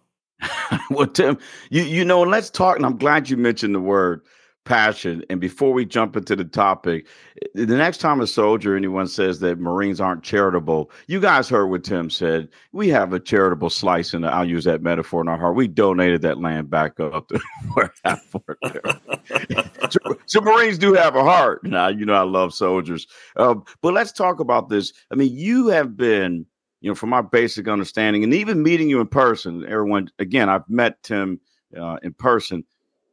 well, 0.89 1.07
Tim, 1.07 1.37
you 1.69 1.83
you 1.83 2.05
know, 2.05 2.21
let's 2.21 2.49
talk. 2.49 2.77
And 2.77 2.85
I'm 2.85 2.97
glad 2.97 3.29
you 3.29 3.37
mentioned 3.37 3.75
the 3.75 3.79
word 3.79 4.21
passion. 4.67 5.23
And 5.29 5.39
before 5.39 5.71
we 5.71 5.85
jump 5.85 6.15
into 6.17 6.35
the 6.35 6.43
topic, 6.43 7.07
the 7.55 7.65
next 7.65 7.99
time 7.99 8.19
a 8.19 8.27
soldier 8.27 8.75
anyone 8.75 9.07
says 9.07 9.39
that 9.39 9.59
Marines 9.59 10.01
aren't 10.01 10.23
charitable, 10.23 10.91
you 11.07 11.19
guys 11.21 11.47
heard 11.47 11.67
what 11.67 11.85
Tim 11.85 12.09
said. 12.09 12.49
We 12.73 12.89
have 12.89 13.13
a 13.13 13.19
charitable 13.19 13.69
slice, 13.69 14.13
and 14.13 14.27
I'll 14.27 14.47
use 14.47 14.65
that 14.65 14.83
metaphor 14.83 15.21
in 15.21 15.29
our 15.29 15.37
heart. 15.37 15.55
We 15.55 15.67
donated 15.67 16.21
that 16.23 16.39
land 16.39 16.69
back 16.69 16.99
up 16.99 17.29
to 17.29 17.39
where 17.73 17.93
so, 19.89 19.99
so, 20.25 20.41
Marines 20.41 20.77
do 20.77 20.93
have 20.93 21.15
a 21.15 21.23
heart. 21.23 21.63
Now, 21.63 21.87
you 21.87 22.05
know, 22.05 22.13
I 22.13 22.23
love 22.23 22.53
soldiers. 22.53 23.07
Uh, 23.37 23.55
but 23.81 23.93
let's 23.93 24.11
talk 24.11 24.39
about 24.39 24.69
this. 24.69 24.91
I 25.11 25.15
mean, 25.15 25.33
you 25.33 25.67
have 25.69 25.95
been, 25.95 26.45
you 26.87 26.91
know, 26.91 26.95
from 26.95 27.09
my 27.09 27.21
basic 27.21 27.67
understanding, 27.67 28.23
and 28.23 28.33
even 28.33 28.63
meeting 28.63 28.89
you 28.89 29.01
in 29.01 29.07
person, 29.07 29.65
everyone, 29.67 30.09
again, 30.19 30.47
I've 30.47 30.69
met 30.69 31.03
Tim 31.03 31.37
uh, 31.77 31.97
in 32.01 32.13
person. 32.13 32.63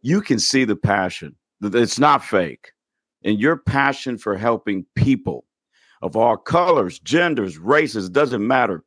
You 0.01 0.21
can 0.21 0.39
see 0.39 0.65
the 0.65 0.77
passion 0.77 1.35
it's 1.61 1.99
not 1.99 2.25
fake. 2.25 2.71
And 3.25 3.41
your 3.41 3.57
passion 3.57 4.17
for 4.17 4.37
helping 4.37 4.87
people 4.95 5.45
of 6.03 6.15
all 6.15 6.37
colors, 6.37 7.01
genders, 7.01 7.59
races, 7.59 8.09
doesn't 8.09 8.47
matter. 8.47 8.85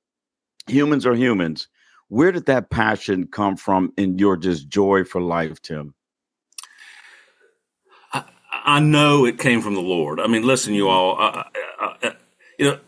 Humans 0.67 1.05
are 1.05 1.15
humans. 1.15 1.67
Where 2.07 2.31
did 2.31 2.45
that 2.45 2.69
passion 2.69 3.27
come 3.27 3.57
from 3.57 3.91
in 3.97 4.17
your 4.17 4.37
just 4.37 4.69
joy 4.69 5.03
for 5.03 5.19
life, 5.19 5.61
Tim? 5.61 5.95
I, 8.13 8.23
I 8.53 8.79
know 8.79 9.25
it 9.25 9.37
came 9.37 9.59
from 9.59 9.75
the 9.75 9.81
Lord. 9.81 10.21
I 10.21 10.27
mean, 10.27 10.43
listen, 10.43 10.73
you 10.73 10.87
all, 10.87 11.17
I, 11.19 11.45
I, 11.77 12.13
you 12.57 12.67
know, 12.67 12.79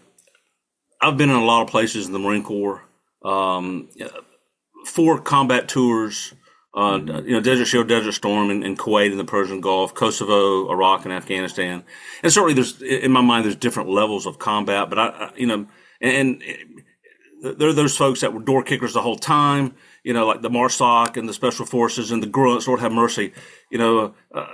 I've 1.01 1.17
been 1.17 1.29
in 1.29 1.35
a 1.35 1.45
lot 1.45 1.61
of 1.61 1.67
places 1.69 2.07
in 2.07 2.13
the 2.13 2.19
Marine 2.19 2.43
Corps, 2.43 2.83
um, 3.23 3.89
four 4.85 5.19
combat 5.19 5.67
tours, 5.67 6.33
uh, 6.75 6.99
you 7.25 7.31
know, 7.31 7.41
Desert 7.41 7.65
Shield, 7.65 7.87
Desert 7.87 8.11
Storm 8.11 8.51
in, 8.51 8.63
in, 8.63 8.75
Kuwait 8.75 9.11
and 9.11 9.19
the 9.19 9.25
Persian 9.25 9.59
Gulf, 9.59 9.93
Kosovo, 9.95 10.69
Iraq, 10.71 11.03
and 11.03 11.13
Afghanistan. 11.13 11.83
And 12.21 12.31
certainly, 12.31 12.53
there's 12.53 12.81
in 12.81 13.11
my 13.11 13.21
mind, 13.21 13.45
there's 13.45 13.55
different 13.55 13.89
levels 13.89 14.25
of 14.25 14.39
combat. 14.39 14.89
But 14.89 14.99
I, 14.99 15.07
I 15.07 15.31
you 15.35 15.47
know, 15.47 15.67
and, 15.99 16.43
and 16.43 17.57
there 17.57 17.69
are 17.69 17.73
those 17.73 17.97
folks 17.97 18.21
that 18.21 18.33
were 18.33 18.41
door 18.41 18.63
kickers 18.63 18.93
the 18.93 19.01
whole 19.01 19.17
time. 19.17 19.73
You 20.03 20.13
know, 20.13 20.27
like 20.27 20.41
the 20.41 20.49
MARSOC 20.49 21.17
and 21.17 21.27
the 21.27 21.33
Special 21.33 21.65
Forces 21.65 22.11
and 22.11 22.21
the 22.21 22.27
grunts. 22.27 22.67
Lord 22.67 22.81
have 22.81 22.91
mercy. 22.91 23.33
You 23.71 23.77
know. 23.77 24.13
Uh, 24.33 24.47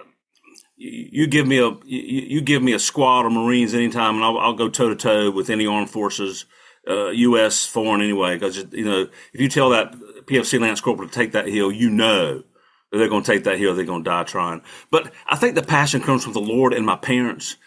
you, 0.78 1.28
give 1.28 1.48
me 1.48 1.58
a 1.60 1.70
you, 1.86 2.22
you, 2.28 2.42
give 2.42 2.62
me 2.62 2.74
a 2.74 2.80
squad 2.80 3.26
of 3.26 3.32
Marines 3.32 3.74
anytime, 3.74 4.16
and 4.16 4.24
I'll, 4.24 4.38
I'll 4.38 4.54
go 4.54 4.70
toe 4.70 4.90
to 4.90 4.96
toe 4.96 5.32
with 5.32 5.50
any 5.50 5.66
armed 5.66 5.90
forces, 5.90 6.46
uh, 6.88 7.10
U.S. 7.10 7.66
foreign 7.66 8.02
anyway. 8.02 8.36
Because 8.36 8.58
you 8.72 8.86
know, 8.86 9.08
if 9.34 9.42
you 9.42 9.48
tell 9.48 9.70
that 9.70 9.94
PFC 10.26 10.60
Lance 10.60 10.82
Corporal 10.82 11.08
to 11.08 11.14
take 11.14 11.32
that 11.32 11.48
hill, 11.48 11.72
you 11.72 11.90
know 11.90 12.44
that 12.92 12.98
they're 12.98 13.10
going 13.10 13.24
to 13.24 13.32
take 13.32 13.46
that 13.46 13.58
hill, 13.58 13.76
they're 13.76 13.86
going 13.86 14.04
to 14.04 14.10
die 14.10 14.24
trying. 14.24 14.62
But 14.92 15.14
I 15.28 15.36
think 15.36 15.56
the 15.56 15.64
passion 15.64 16.02
comes 16.02 16.24
from 16.24 16.34
the 16.34 16.42
Lord 16.42 16.74
and 16.74 16.86
my 16.86 16.96
parents. 16.98 17.58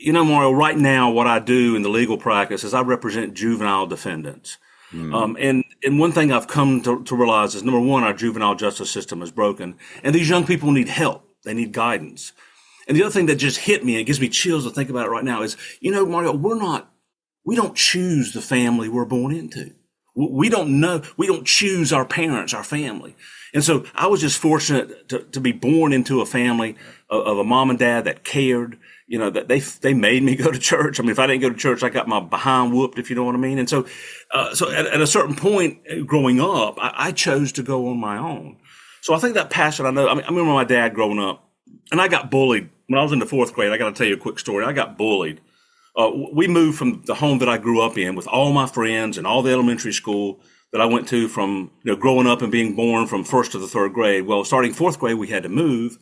You 0.00 0.12
know, 0.12 0.24
Mario, 0.24 0.52
right 0.52 0.76
now, 0.76 1.10
what 1.10 1.26
I 1.26 1.38
do 1.38 1.74
in 1.74 1.82
the 1.82 1.88
legal 1.88 2.18
practice 2.18 2.64
is 2.64 2.74
I 2.74 2.82
represent 2.82 3.34
juvenile 3.34 3.86
defendants. 3.86 4.58
Mm. 4.92 5.14
Um, 5.14 5.36
and, 5.40 5.64
and 5.82 5.98
one 5.98 6.12
thing 6.12 6.32
I've 6.32 6.46
come 6.46 6.80
to, 6.82 7.02
to 7.02 7.16
realize 7.16 7.54
is 7.54 7.62
number 7.62 7.80
one, 7.80 8.04
our 8.04 8.14
juvenile 8.14 8.54
justice 8.54 8.90
system 8.90 9.22
is 9.22 9.30
broken, 9.30 9.76
and 10.02 10.14
these 10.14 10.28
young 10.28 10.46
people 10.46 10.70
need 10.70 10.88
help. 10.88 11.27
They 11.44 11.54
need 11.54 11.72
guidance. 11.72 12.32
And 12.86 12.96
the 12.96 13.02
other 13.02 13.12
thing 13.12 13.26
that 13.26 13.36
just 13.36 13.58
hit 13.58 13.84
me 13.84 13.94
and 13.94 14.00
it 14.00 14.04
gives 14.04 14.20
me 14.20 14.28
chills 14.28 14.64
to 14.64 14.70
think 14.70 14.88
about 14.88 15.06
it 15.06 15.10
right 15.10 15.24
now 15.24 15.42
is, 15.42 15.56
you 15.80 15.90
know, 15.90 16.06
Mario, 16.06 16.34
we're 16.34 16.58
not, 16.58 16.90
we 17.44 17.54
don't 17.54 17.76
choose 17.76 18.32
the 18.32 18.40
family 18.40 18.88
we're 18.88 19.04
born 19.04 19.34
into 19.34 19.72
We 20.14 20.48
don't 20.48 20.80
know. 20.80 21.02
We 21.16 21.26
don't 21.26 21.46
choose 21.46 21.92
our 21.92 22.04
parents, 22.04 22.54
our 22.54 22.64
family. 22.64 23.14
And 23.54 23.64
so 23.64 23.84
I 23.94 24.06
was 24.06 24.20
just 24.20 24.38
fortunate 24.38 25.08
to, 25.08 25.20
to 25.20 25.40
be 25.40 25.52
born 25.52 25.92
into 25.92 26.20
a 26.20 26.26
family 26.26 26.76
of, 27.08 27.26
of, 27.26 27.38
a 27.38 27.44
mom 27.44 27.70
and 27.70 27.78
dad 27.78 28.04
that 28.04 28.24
cared, 28.24 28.78
you 29.06 29.18
know, 29.18 29.30
that 29.30 29.48
they, 29.48 29.60
they 29.60 29.94
made 29.94 30.22
me 30.22 30.36
go 30.44 30.50
to 30.50 30.58
church. 30.58 30.98
I 30.98 31.02
mean, 31.02 31.10
if 31.10 31.18
I 31.18 31.26
didn't 31.26 31.42
go 31.42 31.50
to 31.50 31.56
church, 31.56 31.82
I 31.82 31.88
got 31.88 32.08
my 32.08 32.20
behind 32.20 32.74
whooped, 32.74 32.98
if 32.98 33.10
you 33.10 33.16
know 33.16 33.24
what 33.24 33.34
I 33.34 33.38
mean. 33.38 33.58
And 33.58 33.68
so, 33.68 33.86
uh, 34.30 34.54
so 34.54 34.70
at, 34.70 34.86
at, 34.86 35.00
a 35.00 35.06
certain 35.06 35.34
point 35.34 35.80
uh, 35.90 36.02
growing 36.02 36.40
up, 36.40 36.78
I, 36.78 36.92
I, 36.94 37.12
chose 37.12 37.52
to 37.52 37.62
go 37.62 37.88
on 37.88 37.98
my 37.98 38.18
own. 38.18 38.58
So 39.08 39.14
I 39.14 39.18
think 39.20 39.36
that 39.36 39.48
passion, 39.48 39.86
I 39.86 39.90
know, 39.90 40.06
I, 40.06 40.12
mean, 40.12 40.24
I 40.24 40.28
remember 40.28 40.52
my 40.52 40.64
dad 40.64 40.92
growing 40.92 41.18
up 41.18 41.42
and 41.90 41.98
I 41.98 42.08
got 42.08 42.30
bullied 42.30 42.68
when 42.88 43.00
I 43.00 43.02
was 43.02 43.10
in 43.10 43.20
the 43.20 43.24
fourth 43.24 43.54
grade. 43.54 43.72
I 43.72 43.78
got 43.78 43.86
to 43.86 43.94
tell 43.94 44.06
you 44.06 44.12
a 44.12 44.18
quick 44.18 44.38
story. 44.38 44.66
I 44.66 44.72
got 44.72 44.98
bullied. 44.98 45.40
Uh, 45.96 46.10
we 46.34 46.46
moved 46.46 46.76
from 46.76 47.00
the 47.06 47.14
home 47.14 47.38
that 47.38 47.48
I 47.48 47.56
grew 47.56 47.80
up 47.80 47.96
in 47.96 48.16
with 48.16 48.28
all 48.28 48.52
my 48.52 48.66
friends 48.66 49.16
and 49.16 49.26
all 49.26 49.40
the 49.40 49.50
elementary 49.50 49.94
school 49.94 50.42
that 50.72 50.82
I 50.82 50.84
went 50.84 51.08
to 51.08 51.26
from 51.26 51.70
you 51.84 51.90
know 51.90 51.96
growing 51.96 52.26
up 52.26 52.42
and 52.42 52.52
being 52.52 52.76
born 52.76 53.06
from 53.06 53.24
first 53.24 53.52
to 53.52 53.58
the 53.58 53.66
third 53.66 53.94
grade. 53.94 54.26
Well, 54.26 54.44
starting 54.44 54.74
fourth 54.74 54.98
grade, 54.98 55.16
we 55.16 55.28
had 55.28 55.44
to 55.44 55.48
move 55.48 55.96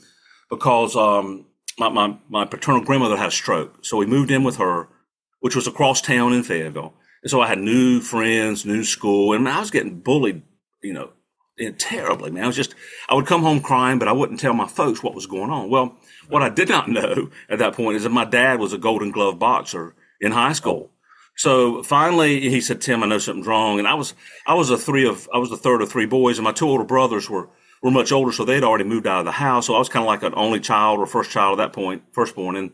because 0.51 0.97
um, 0.97 1.47
my, 1.79 1.89
my, 1.89 2.19
my 2.29 2.45
paternal 2.45 2.83
grandmother 2.83 3.17
had 3.17 3.29
a 3.29 3.31
stroke, 3.31 3.85
so 3.85 3.99
we 3.99 4.07
moved 4.07 4.33
in 4.33 4.43
with 4.43 4.57
her, 4.57 4.89
which 5.39 5.55
was 5.55 5.69
across 5.69 6.01
town 6.01 6.33
in 6.33 6.43
Fayetteville. 6.43 6.93
And 7.23 7.31
so 7.31 7.41
I 7.41 7.47
had 7.47 7.59
new 7.59 8.01
friends, 8.01 8.67
new 8.67 8.83
school, 8.83 9.33
and 9.33 9.49
I 9.49 9.61
was 9.61 9.71
getting 9.71 10.01
bullied, 10.01 10.43
you 10.83 10.93
know, 10.93 11.13
terribly. 11.79 12.31
Man, 12.31 12.45
I 12.45 12.47
was 12.47 12.57
just 12.57 12.75
I 13.09 13.15
would 13.15 13.27
come 13.27 13.43
home 13.43 13.61
crying, 13.61 13.99
but 13.99 14.09
I 14.09 14.13
wouldn't 14.13 14.41
tell 14.41 14.55
my 14.55 14.67
folks 14.67 15.03
what 15.03 15.15
was 15.15 15.27
going 15.27 15.51
on. 15.51 15.71
Well, 15.71 15.97
what 16.29 16.43
I 16.43 16.49
did 16.49 16.69
not 16.69 16.89
know 16.89 17.31
at 17.49 17.59
that 17.59 17.75
point 17.75 17.97
is 17.97 18.03
that 18.03 18.11
my 18.11 18.25
dad 18.25 18.59
was 18.59 18.73
a 18.73 18.79
Golden 18.79 19.11
Glove 19.11 19.39
boxer 19.39 19.95
in 20.21 20.33
high 20.33 20.51
oh. 20.51 20.55
school. 20.55 20.91
So 21.37 21.83
finally, 21.83 22.49
he 22.49 22.61
said, 22.61 22.81
"Tim, 22.81 23.03
I 23.03 23.07
know 23.07 23.19
something's 23.19 23.47
wrong." 23.47 23.79
And 23.79 23.87
I 23.87 23.95
was, 23.95 24.15
I 24.47 24.55
was 24.55 24.71
a 24.71 24.79
three 24.79 25.07
of, 25.07 25.29
I 25.35 25.39
was 25.39 25.51
the 25.51 25.57
third 25.57 25.83
of 25.83 25.91
three 25.91 26.07
boys, 26.07 26.39
and 26.39 26.45
my 26.45 26.53
two 26.53 26.69
older 26.69 26.85
brothers 26.85 27.29
were 27.29 27.51
were 27.83 27.91
much 27.91 28.11
older, 28.11 28.33
so 28.33 28.45
they'd 28.45 28.65
already 28.65 28.85
moved 28.85 29.07
out 29.07 29.21
of 29.21 29.27
the 29.27 29.33
house. 29.33 29.67
So 29.67 29.75
I 29.75 29.79
was 29.79 29.91
kind 29.91 30.03
of 30.03 30.07
like 30.07 30.23
an 30.23 30.33
only 30.35 30.61
child 30.61 30.99
or 30.99 31.07
first 31.07 31.31
child 31.31 31.61
at 31.61 31.63
that 31.63 31.75
point, 31.75 32.05
firstborn. 32.13 32.57
And 32.57 32.73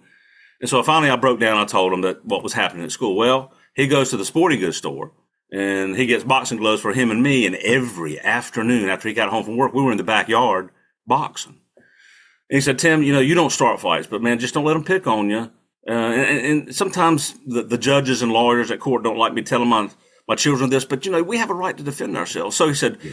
and 0.61 0.71
so 0.71 0.81
finally, 0.85 1.11
I 1.11 1.17
broke 1.17 1.41
down. 1.41 1.59
I 1.59 1.65
told 1.65 1.93
him 1.93 2.03
that 2.03 2.25
what 2.25 2.45
was 2.45 2.53
happening 2.53 2.85
at 2.85 2.93
school. 2.93 3.17
Well, 3.17 3.53
he 3.75 3.89
goes 3.89 4.11
to 4.11 4.17
the 4.17 4.25
sporting 4.25 4.61
goods 4.61 4.77
store 4.77 5.13
and 5.53 5.95
he 5.95 6.07
gets 6.07 6.25
boxing 6.25 6.59
gloves 6.59 6.81
for 6.81 6.93
him 6.93 7.11
and 7.11 7.23
me. 7.23 7.47
And 7.47 7.55
every 7.57 8.19
afternoon 8.19 8.89
after 8.89 9.09
he 9.09 9.15
got 9.15 9.29
home 9.29 9.45
from 9.45 9.57
work, 9.57 9.75
we 9.75 9.83
were 9.83 9.93
in 9.93 9.99
the 9.99 10.05
backyard 10.05 10.71
boxing. 11.07 11.61
And 11.77 12.57
he 12.57 12.61
said, 12.61 12.79
"Tim, 12.79 13.03
you 13.03 13.13
know, 13.13 13.21
you 13.21 13.35
don't 13.35 13.53
start 13.53 13.81
fights, 13.81 14.07
but 14.07 14.23
man, 14.23 14.39
just 14.39 14.55
don't 14.55 14.65
let 14.65 14.75
them 14.75 14.85
pick 14.85 15.07
on 15.07 15.31
you." 15.31 15.51
Uh, 15.89 15.93
and, 15.93 16.47
and, 16.47 16.75
sometimes 16.75 17.35
the, 17.45 17.63
the, 17.65 17.77
judges 17.77 18.23
and 18.23 18.31
lawyers 18.31 18.71
at 18.71 18.79
court 18.79 19.03
don't 19.03 19.19
like 19.19 19.35
me 19.35 19.43
telling 19.43 19.69
my, 19.69 19.91
my 20.29 20.37
children 20.37 20.71
this, 20.71 20.85
but 20.85 21.05
you 21.05 21.11
know, 21.11 21.25
we 21.25 21.39
have 21.39 21.51
a 21.51 21.55
right 21.55 21.77
to 21.77 21.83
defend 21.83 22.17
ourselves. 22.17 22.55
So 22.55 22.69
he 22.69 22.75
said, 22.75 22.99
yeah. 23.03 23.13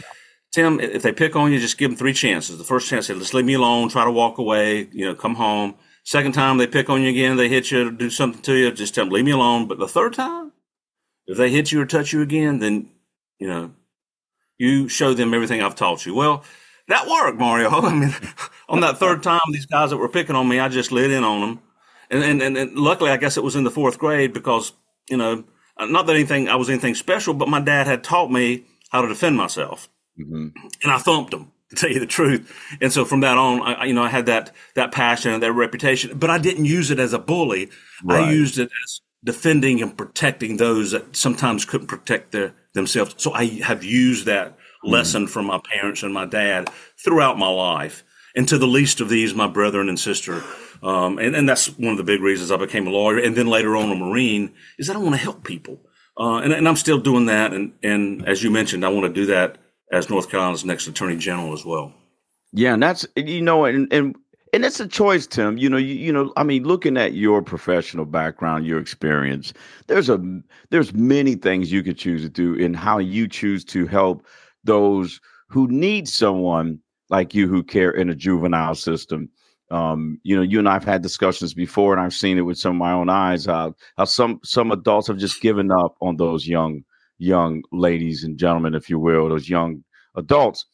Tim, 0.52 0.78
if 0.78 1.02
they 1.02 1.12
pick 1.12 1.34
on 1.34 1.52
you, 1.52 1.58
just 1.58 1.78
give 1.78 1.90
them 1.90 1.96
three 1.96 2.12
chances. 2.12 2.58
The 2.58 2.64
first 2.64 2.88
chance, 2.88 3.06
say, 3.06 3.18
just 3.18 3.34
leave 3.34 3.44
me 3.44 3.54
alone, 3.54 3.88
try 3.88 4.04
to 4.04 4.10
walk 4.10 4.38
away, 4.38 4.88
you 4.92 5.04
know, 5.04 5.14
come 5.16 5.36
home. 5.36 5.74
Second 6.04 6.32
time 6.32 6.58
they 6.58 6.66
pick 6.66 6.88
on 6.88 7.02
you 7.02 7.08
again, 7.08 7.36
they 7.36 7.48
hit 7.48 7.70
you, 7.70 7.90
do 7.90 8.10
something 8.10 8.42
to 8.42 8.54
you, 8.54 8.70
just 8.72 8.94
tell 8.94 9.04
them, 9.04 9.12
leave 9.12 9.24
me 9.24 9.30
alone. 9.32 9.66
But 9.66 9.78
the 9.78 9.88
third 9.88 10.12
time, 10.12 10.52
if 11.30 11.36
they 11.36 11.50
hit 11.50 11.72
you 11.72 11.80
or 11.80 11.86
touch 11.86 12.12
you 12.12 12.22
again, 12.22 12.58
then, 12.58 12.90
you 13.38 13.48
know, 13.48 13.72
you 14.58 14.88
show 14.88 15.14
them 15.14 15.32
everything 15.32 15.62
I've 15.62 15.74
taught 15.74 16.04
you. 16.04 16.14
Well, 16.14 16.44
that 16.88 17.08
worked, 17.08 17.38
Mario. 17.38 17.70
I 17.80 17.94
mean, 17.94 18.14
on 18.68 18.80
that 18.80 18.98
third 18.98 19.22
time, 19.24 19.40
these 19.50 19.66
guys 19.66 19.90
that 19.90 19.96
were 19.96 20.08
picking 20.08 20.36
on 20.36 20.48
me, 20.48 20.58
I 20.58 20.68
just 20.68 20.92
lit 20.92 21.10
in 21.10 21.24
on 21.24 21.40
them 21.40 21.60
and, 22.10 22.42
and, 22.42 22.56
and 22.56 22.76
luckily, 22.76 23.10
I 23.10 23.16
guess 23.16 23.36
it 23.36 23.44
was 23.44 23.56
in 23.56 23.64
the 23.64 23.70
fourth 23.70 23.98
grade 23.98 24.32
because, 24.32 24.72
you 25.08 25.16
know, 25.16 25.44
not 25.78 26.06
that 26.06 26.16
anything, 26.16 26.48
I 26.48 26.56
was 26.56 26.68
anything 26.68 26.94
special, 26.94 27.34
but 27.34 27.48
my 27.48 27.60
dad 27.60 27.86
had 27.86 28.02
taught 28.02 28.30
me 28.30 28.64
how 28.90 29.00
to 29.02 29.08
defend 29.08 29.36
myself. 29.36 29.88
Mm-hmm. 30.18 30.48
And 30.82 30.92
I 30.92 30.98
thumped 30.98 31.32
him 31.32 31.52
to 31.70 31.76
tell 31.76 31.90
you 31.90 32.00
the 32.00 32.06
truth. 32.06 32.52
And 32.80 32.92
so 32.92 33.04
from 33.04 33.20
that 33.20 33.38
on, 33.38 33.62
I, 33.62 33.84
you 33.84 33.94
know, 33.94 34.02
I 34.02 34.08
had 34.08 34.26
that, 34.26 34.50
that 34.74 34.90
passion 34.90 35.32
and 35.32 35.42
that 35.42 35.52
reputation, 35.52 36.18
but 36.18 36.30
I 36.30 36.38
didn't 36.38 36.64
use 36.64 36.90
it 36.90 36.98
as 36.98 37.12
a 37.12 37.18
bully. 37.18 37.70
Right. 38.02 38.24
I 38.24 38.32
used 38.32 38.58
it 38.58 38.70
as 38.84 39.00
defending 39.24 39.82
and 39.82 39.96
protecting 39.96 40.56
those 40.56 40.92
that 40.92 41.16
sometimes 41.16 41.64
couldn't 41.64 41.88
protect 41.88 42.32
their, 42.32 42.54
themselves. 42.74 43.14
So 43.18 43.32
I 43.32 43.46
have 43.62 43.84
used 43.84 44.26
that 44.26 44.52
mm-hmm. 44.52 44.90
lesson 44.90 45.26
from 45.26 45.46
my 45.46 45.60
parents 45.72 46.02
and 46.02 46.12
my 46.12 46.26
dad 46.26 46.70
throughout 47.02 47.38
my 47.38 47.48
life. 47.48 48.04
And 48.34 48.48
to 48.48 48.58
the 48.58 48.66
least 48.66 49.00
of 49.00 49.08
these, 49.08 49.34
my 49.34 49.48
brethren 49.48 49.88
and 49.88 49.98
sister, 49.98 50.42
um, 50.82 51.18
and, 51.18 51.34
and 51.34 51.48
that's 51.48 51.66
one 51.78 51.90
of 51.92 51.96
the 51.96 52.04
big 52.04 52.20
reasons 52.20 52.52
I 52.52 52.56
became 52.56 52.86
a 52.86 52.90
lawyer 52.90 53.18
and 53.18 53.36
then 53.36 53.48
later 53.48 53.76
on 53.76 53.90
a 53.90 53.94
Marine 53.96 54.52
is 54.78 54.86
that 54.86 54.96
I 54.96 55.00
want 55.00 55.14
to 55.14 55.20
help 55.20 55.44
people. 55.44 55.80
Uh, 56.18 56.38
and, 56.38 56.52
and 56.52 56.68
I'm 56.68 56.76
still 56.76 56.98
doing 56.98 57.26
that. 57.26 57.52
And, 57.52 57.72
and 57.82 58.26
as 58.28 58.42
you 58.42 58.50
mentioned, 58.50 58.84
I 58.84 58.88
want 58.88 59.06
to 59.06 59.12
do 59.12 59.26
that 59.26 59.58
as 59.90 60.08
North 60.08 60.30
Carolina's 60.30 60.64
next 60.64 60.86
Attorney 60.86 61.16
General 61.16 61.52
as 61.52 61.64
well. 61.64 61.92
Yeah, 62.52 62.74
and 62.74 62.82
that's 62.82 63.06
you 63.16 63.42
know, 63.42 63.64
and 63.64 63.92
and 63.92 64.16
and 64.52 64.64
it's 64.64 64.80
a 64.80 64.88
choice, 64.88 65.26
Tim. 65.26 65.58
You 65.58 65.68
know, 65.68 65.76
you, 65.76 65.94
you 65.94 66.12
know, 66.12 66.32
I 66.36 66.42
mean, 66.42 66.64
looking 66.64 66.96
at 66.96 67.14
your 67.14 67.42
professional 67.42 68.04
background, 68.04 68.66
your 68.66 68.78
experience, 68.78 69.52
there's 69.86 70.08
a 70.08 70.20
there's 70.70 70.92
many 70.94 71.34
things 71.34 71.72
you 71.72 71.82
could 71.82 71.98
choose 71.98 72.22
to 72.22 72.28
do 72.28 72.54
in 72.54 72.74
how 72.74 72.98
you 72.98 73.28
choose 73.28 73.64
to 73.66 73.86
help 73.86 74.26
those 74.64 75.20
who 75.48 75.66
need 75.68 76.08
someone 76.08 76.78
like 77.08 77.34
you 77.34 77.48
who 77.48 77.62
care 77.62 77.90
in 77.90 78.08
a 78.10 78.14
juvenile 78.14 78.74
system 78.74 79.28
um, 79.70 80.18
you 80.24 80.34
know, 80.34 80.42
you 80.42 80.58
and 80.58 80.68
I've 80.68 80.84
had 80.84 81.02
discussions 81.02 81.54
before, 81.54 81.92
and 81.92 82.02
I've 82.02 82.12
seen 82.12 82.38
it 82.38 82.42
with 82.42 82.58
some 82.58 82.72
of 82.72 82.78
my 82.78 82.92
own 82.92 83.08
eyes. 83.08 83.46
How 83.46 83.74
how 83.96 84.04
some 84.04 84.40
some 84.42 84.72
adults 84.72 85.06
have 85.06 85.18
just 85.18 85.40
given 85.40 85.70
up 85.70 85.94
on 86.00 86.16
those 86.16 86.46
young 86.46 86.82
young 87.18 87.62
ladies 87.70 88.24
and 88.24 88.36
gentlemen, 88.36 88.74
if 88.74 88.90
you 88.90 88.98
will, 88.98 89.28
those 89.28 89.48
young 89.48 89.84
adults. 90.16 90.66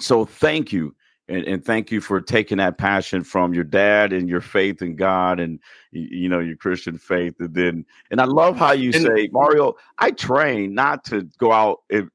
So 0.00 0.24
thank 0.24 0.72
you, 0.72 0.94
and, 1.30 1.46
and 1.46 1.64
thank 1.64 1.92
you 1.92 2.00
for 2.00 2.20
taking 2.20 2.58
that 2.58 2.76
passion 2.76 3.22
from 3.22 3.54
your 3.54 3.64
dad 3.64 4.12
and 4.12 4.28
your 4.28 4.40
faith 4.40 4.82
in 4.82 4.96
God, 4.96 5.38
and 5.38 5.60
you 5.92 6.28
know 6.28 6.40
your 6.40 6.56
Christian 6.56 6.98
faith, 6.98 7.36
and 7.38 7.54
then 7.54 7.86
and 8.10 8.20
I 8.20 8.24
love 8.24 8.56
how 8.56 8.72
you 8.72 8.90
and, 8.92 9.02
say, 9.02 9.28
Mario, 9.32 9.74
I 9.98 10.10
train 10.10 10.74
not 10.74 11.04
to 11.04 11.22
go 11.38 11.52
out 11.52 11.82
and, 11.88 12.10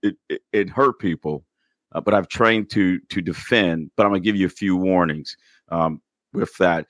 and, 0.54 0.70
hurt 0.70 1.00
people, 1.00 1.46
uh, 1.94 2.02
but 2.02 2.14
I've 2.14 2.28
trained 2.28 2.70
to 2.72 3.00
to 3.00 3.22
defend. 3.22 3.92
But 3.96 4.06
I'm 4.06 4.12
gonna 4.12 4.20
give 4.20 4.36
you 4.36 4.48
a 4.48 4.50
few 4.50 4.76
warnings 4.76 5.38
um, 5.70 6.02
with 6.34 6.56
that. 6.58 6.86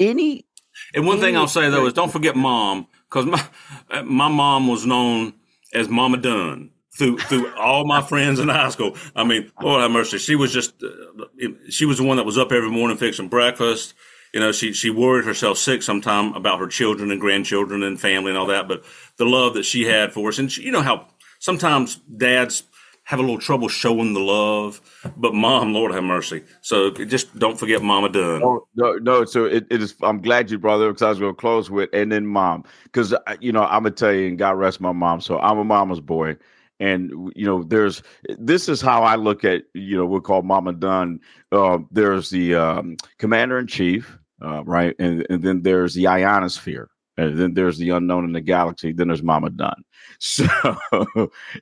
Any 0.00 0.46
and 0.94 1.06
one 1.06 1.18
any, 1.18 1.26
thing 1.26 1.36
I'll 1.36 1.48
say 1.48 1.68
though 1.68 1.86
is 1.86 1.92
don't 1.92 2.10
forget 2.10 2.34
mom 2.34 2.86
because 3.10 3.26
my 3.26 4.02
my 4.02 4.28
mom 4.28 4.68
was 4.68 4.86
known 4.86 5.34
as 5.74 5.88
Mama 5.88 6.16
Dunn 6.16 6.70
through 6.98 7.18
through 7.18 7.54
all 7.54 7.86
my 7.86 8.02
friends 8.02 8.40
in 8.40 8.48
high 8.48 8.68
school. 8.70 8.96
I 9.14 9.24
mean, 9.24 9.50
Lord 9.62 9.80
have 9.80 9.90
mercy, 9.90 10.18
she 10.18 10.34
was 10.34 10.52
just 10.52 10.82
uh, 10.82 11.24
she 11.70 11.86
was 11.86 11.98
the 11.98 12.04
one 12.04 12.16
that 12.16 12.26
was 12.26 12.36
up 12.36 12.52
every 12.52 12.70
morning 12.70 12.96
fixing 12.96 13.28
breakfast. 13.28 13.94
You 14.34 14.40
know, 14.40 14.52
she 14.52 14.72
she 14.72 14.90
worried 14.90 15.24
herself 15.24 15.56
sick 15.56 15.82
sometime 15.82 16.34
about 16.34 16.58
her 16.58 16.66
children 16.66 17.10
and 17.10 17.20
grandchildren 17.20 17.82
and 17.82 17.98
family 17.98 18.30
and 18.30 18.38
all 18.38 18.46
that. 18.46 18.68
But 18.68 18.84
the 19.16 19.24
love 19.24 19.54
that 19.54 19.64
she 19.64 19.84
had 19.84 20.12
for 20.12 20.28
us, 20.28 20.38
and 20.38 20.50
she, 20.50 20.62
you 20.62 20.72
know 20.72 20.82
how 20.82 21.08
sometimes 21.38 21.96
dads 21.96 22.64
have 23.04 23.20
a 23.20 23.22
little 23.22 23.38
trouble 23.38 23.68
showing 23.68 24.12
the 24.12 24.20
love. 24.20 24.82
But 25.16 25.32
mom, 25.32 25.72
Lord 25.72 25.94
have 25.94 26.04
mercy. 26.04 26.42
So 26.60 26.90
just 26.90 27.38
don't 27.38 27.58
forget 27.58 27.80
Mama 27.80 28.10
Dunn. 28.10 28.42
Oh, 28.44 28.66
no, 28.74 28.96
no. 28.96 29.24
So 29.24 29.46
it, 29.46 29.66
it 29.70 29.80
is. 29.82 29.94
I'm 30.02 30.20
glad 30.20 30.50
you 30.50 30.58
brought 30.58 30.82
it 30.82 30.88
because 30.88 31.02
I 31.02 31.08
was 31.08 31.18
going 31.18 31.34
to 31.34 31.40
close 31.40 31.70
with 31.70 31.88
and 31.94 32.12
then 32.12 32.26
mom 32.26 32.64
because 32.84 33.14
you 33.40 33.52
know 33.52 33.62
I'm 33.62 33.84
gonna 33.84 33.92
tell 33.92 34.12
you 34.12 34.26
and 34.26 34.36
God 34.36 34.58
rest 34.58 34.80
my 34.80 34.92
mom. 34.92 35.22
So 35.22 35.38
I'm 35.38 35.58
a 35.58 35.64
mama's 35.64 36.00
boy. 36.00 36.36
And 36.80 37.32
you 37.34 37.44
know, 37.44 37.62
there's 37.62 38.02
this 38.38 38.68
is 38.68 38.80
how 38.80 39.02
I 39.02 39.16
look 39.16 39.44
at 39.44 39.64
you 39.74 39.96
know 39.96 40.06
we'll 40.06 40.20
call 40.20 40.42
Mama 40.42 40.72
Dunn. 40.72 41.20
Uh, 41.50 41.78
there's 41.90 42.30
the 42.30 42.54
um, 42.54 42.96
commander 43.18 43.58
in 43.58 43.66
chief, 43.66 44.18
uh, 44.44 44.62
right, 44.64 44.94
and, 44.98 45.26
and 45.28 45.42
then 45.42 45.62
there's 45.62 45.94
the 45.94 46.06
ionosphere, 46.06 46.88
and 47.16 47.36
then 47.36 47.54
there's 47.54 47.78
the 47.78 47.90
unknown 47.90 48.24
in 48.24 48.32
the 48.32 48.40
galaxy. 48.40 48.92
Then 48.92 49.08
there's 49.08 49.22
Mama 49.22 49.50
Dunn. 49.50 49.84
So, 50.20 50.48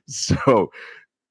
so 0.07 0.71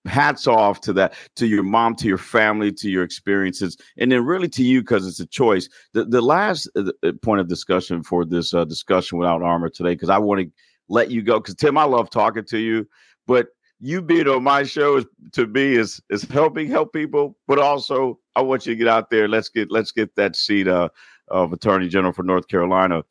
hats 0.06 0.46
off 0.46 0.80
to 0.82 0.92
that 0.94 1.14
to 1.36 1.46
your 1.46 1.62
mom 1.62 1.94
to 1.96 2.06
your 2.06 2.18
family 2.18 2.72
to 2.72 2.88
your 2.88 3.02
experiences 3.02 3.76
and 3.98 4.10
then 4.10 4.24
really 4.24 4.48
to 4.48 4.62
you 4.62 4.80
because 4.80 5.06
it's 5.06 5.20
a 5.20 5.26
choice 5.26 5.68
the, 5.92 6.04
the 6.04 6.20
last 6.20 6.68
uh, 6.76 6.90
uh, 7.02 7.12
point 7.22 7.40
of 7.40 7.48
discussion 7.48 8.02
for 8.02 8.24
this 8.24 8.54
uh, 8.54 8.64
discussion 8.64 9.18
without 9.18 9.42
armor 9.42 9.68
today 9.68 9.94
because 9.94 10.08
i 10.08 10.18
want 10.18 10.40
to 10.40 10.50
let 10.88 11.10
you 11.10 11.22
go 11.22 11.40
because 11.40 11.54
tim 11.54 11.76
i 11.76 11.84
love 11.84 12.08
talking 12.10 12.44
to 12.44 12.58
you 12.58 12.86
but 13.26 13.48
you 13.78 14.00
being 14.00 14.26
on 14.28 14.42
my 14.42 14.62
show 14.62 14.96
is 14.96 15.04
to 15.32 15.46
me 15.46 15.76
is 15.76 16.00
is 16.10 16.22
helping 16.24 16.68
help 16.68 16.92
people 16.92 17.36
but 17.46 17.58
also 17.58 18.18
i 18.34 18.40
want 18.40 18.64
you 18.64 18.72
to 18.72 18.78
get 18.78 18.88
out 18.88 19.10
there 19.10 19.28
let's 19.28 19.48
get 19.48 19.70
let's 19.70 19.92
get 19.92 20.14
that 20.16 20.34
seat 20.34 20.66
uh, 20.66 20.88
of 21.28 21.52
attorney 21.52 21.88
general 21.88 22.12
for 22.12 22.22
north 22.22 22.48
carolina 22.48 23.02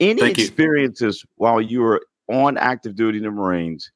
any 0.00 0.20
Thank 0.20 0.38
experiences 0.38 1.22
you. 1.22 1.30
while 1.36 1.60
you 1.60 1.80
were 1.80 2.02
on 2.28 2.56
active 2.56 2.94
duty 2.96 3.18
in 3.18 3.24
the 3.24 3.30
marines 3.30 3.90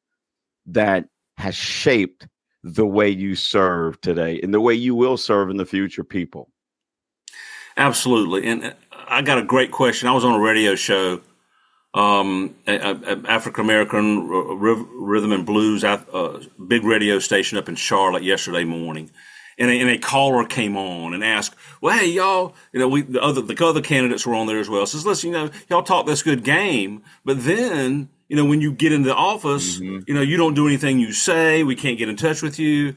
that 0.66 1.06
has 1.36 1.54
shaped 1.54 2.26
the 2.62 2.86
way 2.86 3.08
you 3.08 3.34
serve 3.34 4.00
today 4.00 4.40
and 4.42 4.52
the 4.52 4.60
way 4.60 4.74
you 4.74 4.94
will 4.94 5.16
serve 5.16 5.50
in 5.50 5.56
the 5.56 5.66
future 5.66 6.04
people? 6.04 6.50
Absolutely. 7.76 8.46
And 8.46 8.64
uh, 8.64 8.72
I 9.06 9.22
got 9.22 9.38
a 9.38 9.44
great 9.44 9.70
question. 9.70 10.08
I 10.08 10.12
was 10.12 10.24
on 10.24 10.34
a 10.34 10.40
radio 10.40 10.74
show 10.74 11.20
um, 11.94 12.54
African 12.66 13.64
American 13.64 14.28
rhythm 14.28 15.32
and 15.32 15.46
blues 15.46 15.84
uh, 15.84 16.40
big 16.66 16.84
radio 16.84 17.18
station 17.18 17.58
up 17.58 17.68
in 17.68 17.76
Charlotte 17.76 18.22
yesterday 18.22 18.64
morning. 18.64 19.10
And 19.60 19.70
a, 19.70 19.74
and 19.74 19.90
a, 19.90 19.98
caller 19.98 20.44
came 20.44 20.76
on 20.76 21.14
and 21.14 21.24
asked, 21.24 21.56
"Well, 21.80 21.98
hey, 21.98 22.06
y'all, 22.10 22.54
you 22.72 22.78
know, 22.78 22.86
we 22.86 23.02
the 23.02 23.20
other 23.20 23.42
the 23.42 23.66
other 23.66 23.82
candidates 23.82 24.24
were 24.24 24.36
on 24.36 24.46
there 24.46 24.60
as 24.60 24.68
well. 24.68 24.86
Says, 24.86 25.04
listen, 25.04 25.30
you 25.30 25.34
know, 25.34 25.50
y'all 25.68 25.82
talk 25.82 26.06
this 26.06 26.22
good 26.22 26.44
game, 26.44 27.02
but 27.24 27.42
then, 27.42 28.08
you 28.28 28.36
know, 28.36 28.44
when 28.44 28.60
you 28.60 28.70
get 28.70 28.92
into 28.92 29.08
the 29.08 29.16
office, 29.16 29.80
mm-hmm. 29.80 30.04
you 30.06 30.14
know, 30.14 30.20
you 30.20 30.36
don't 30.36 30.54
do 30.54 30.68
anything 30.68 31.00
you 31.00 31.12
say. 31.12 31.64
We 31.64 31.74
can't 31.74 31.98
get 31.98 32.08
in 32.08 32.16
touch 32.16 32.42
with 32.42 32.58
you." 32.58 32.94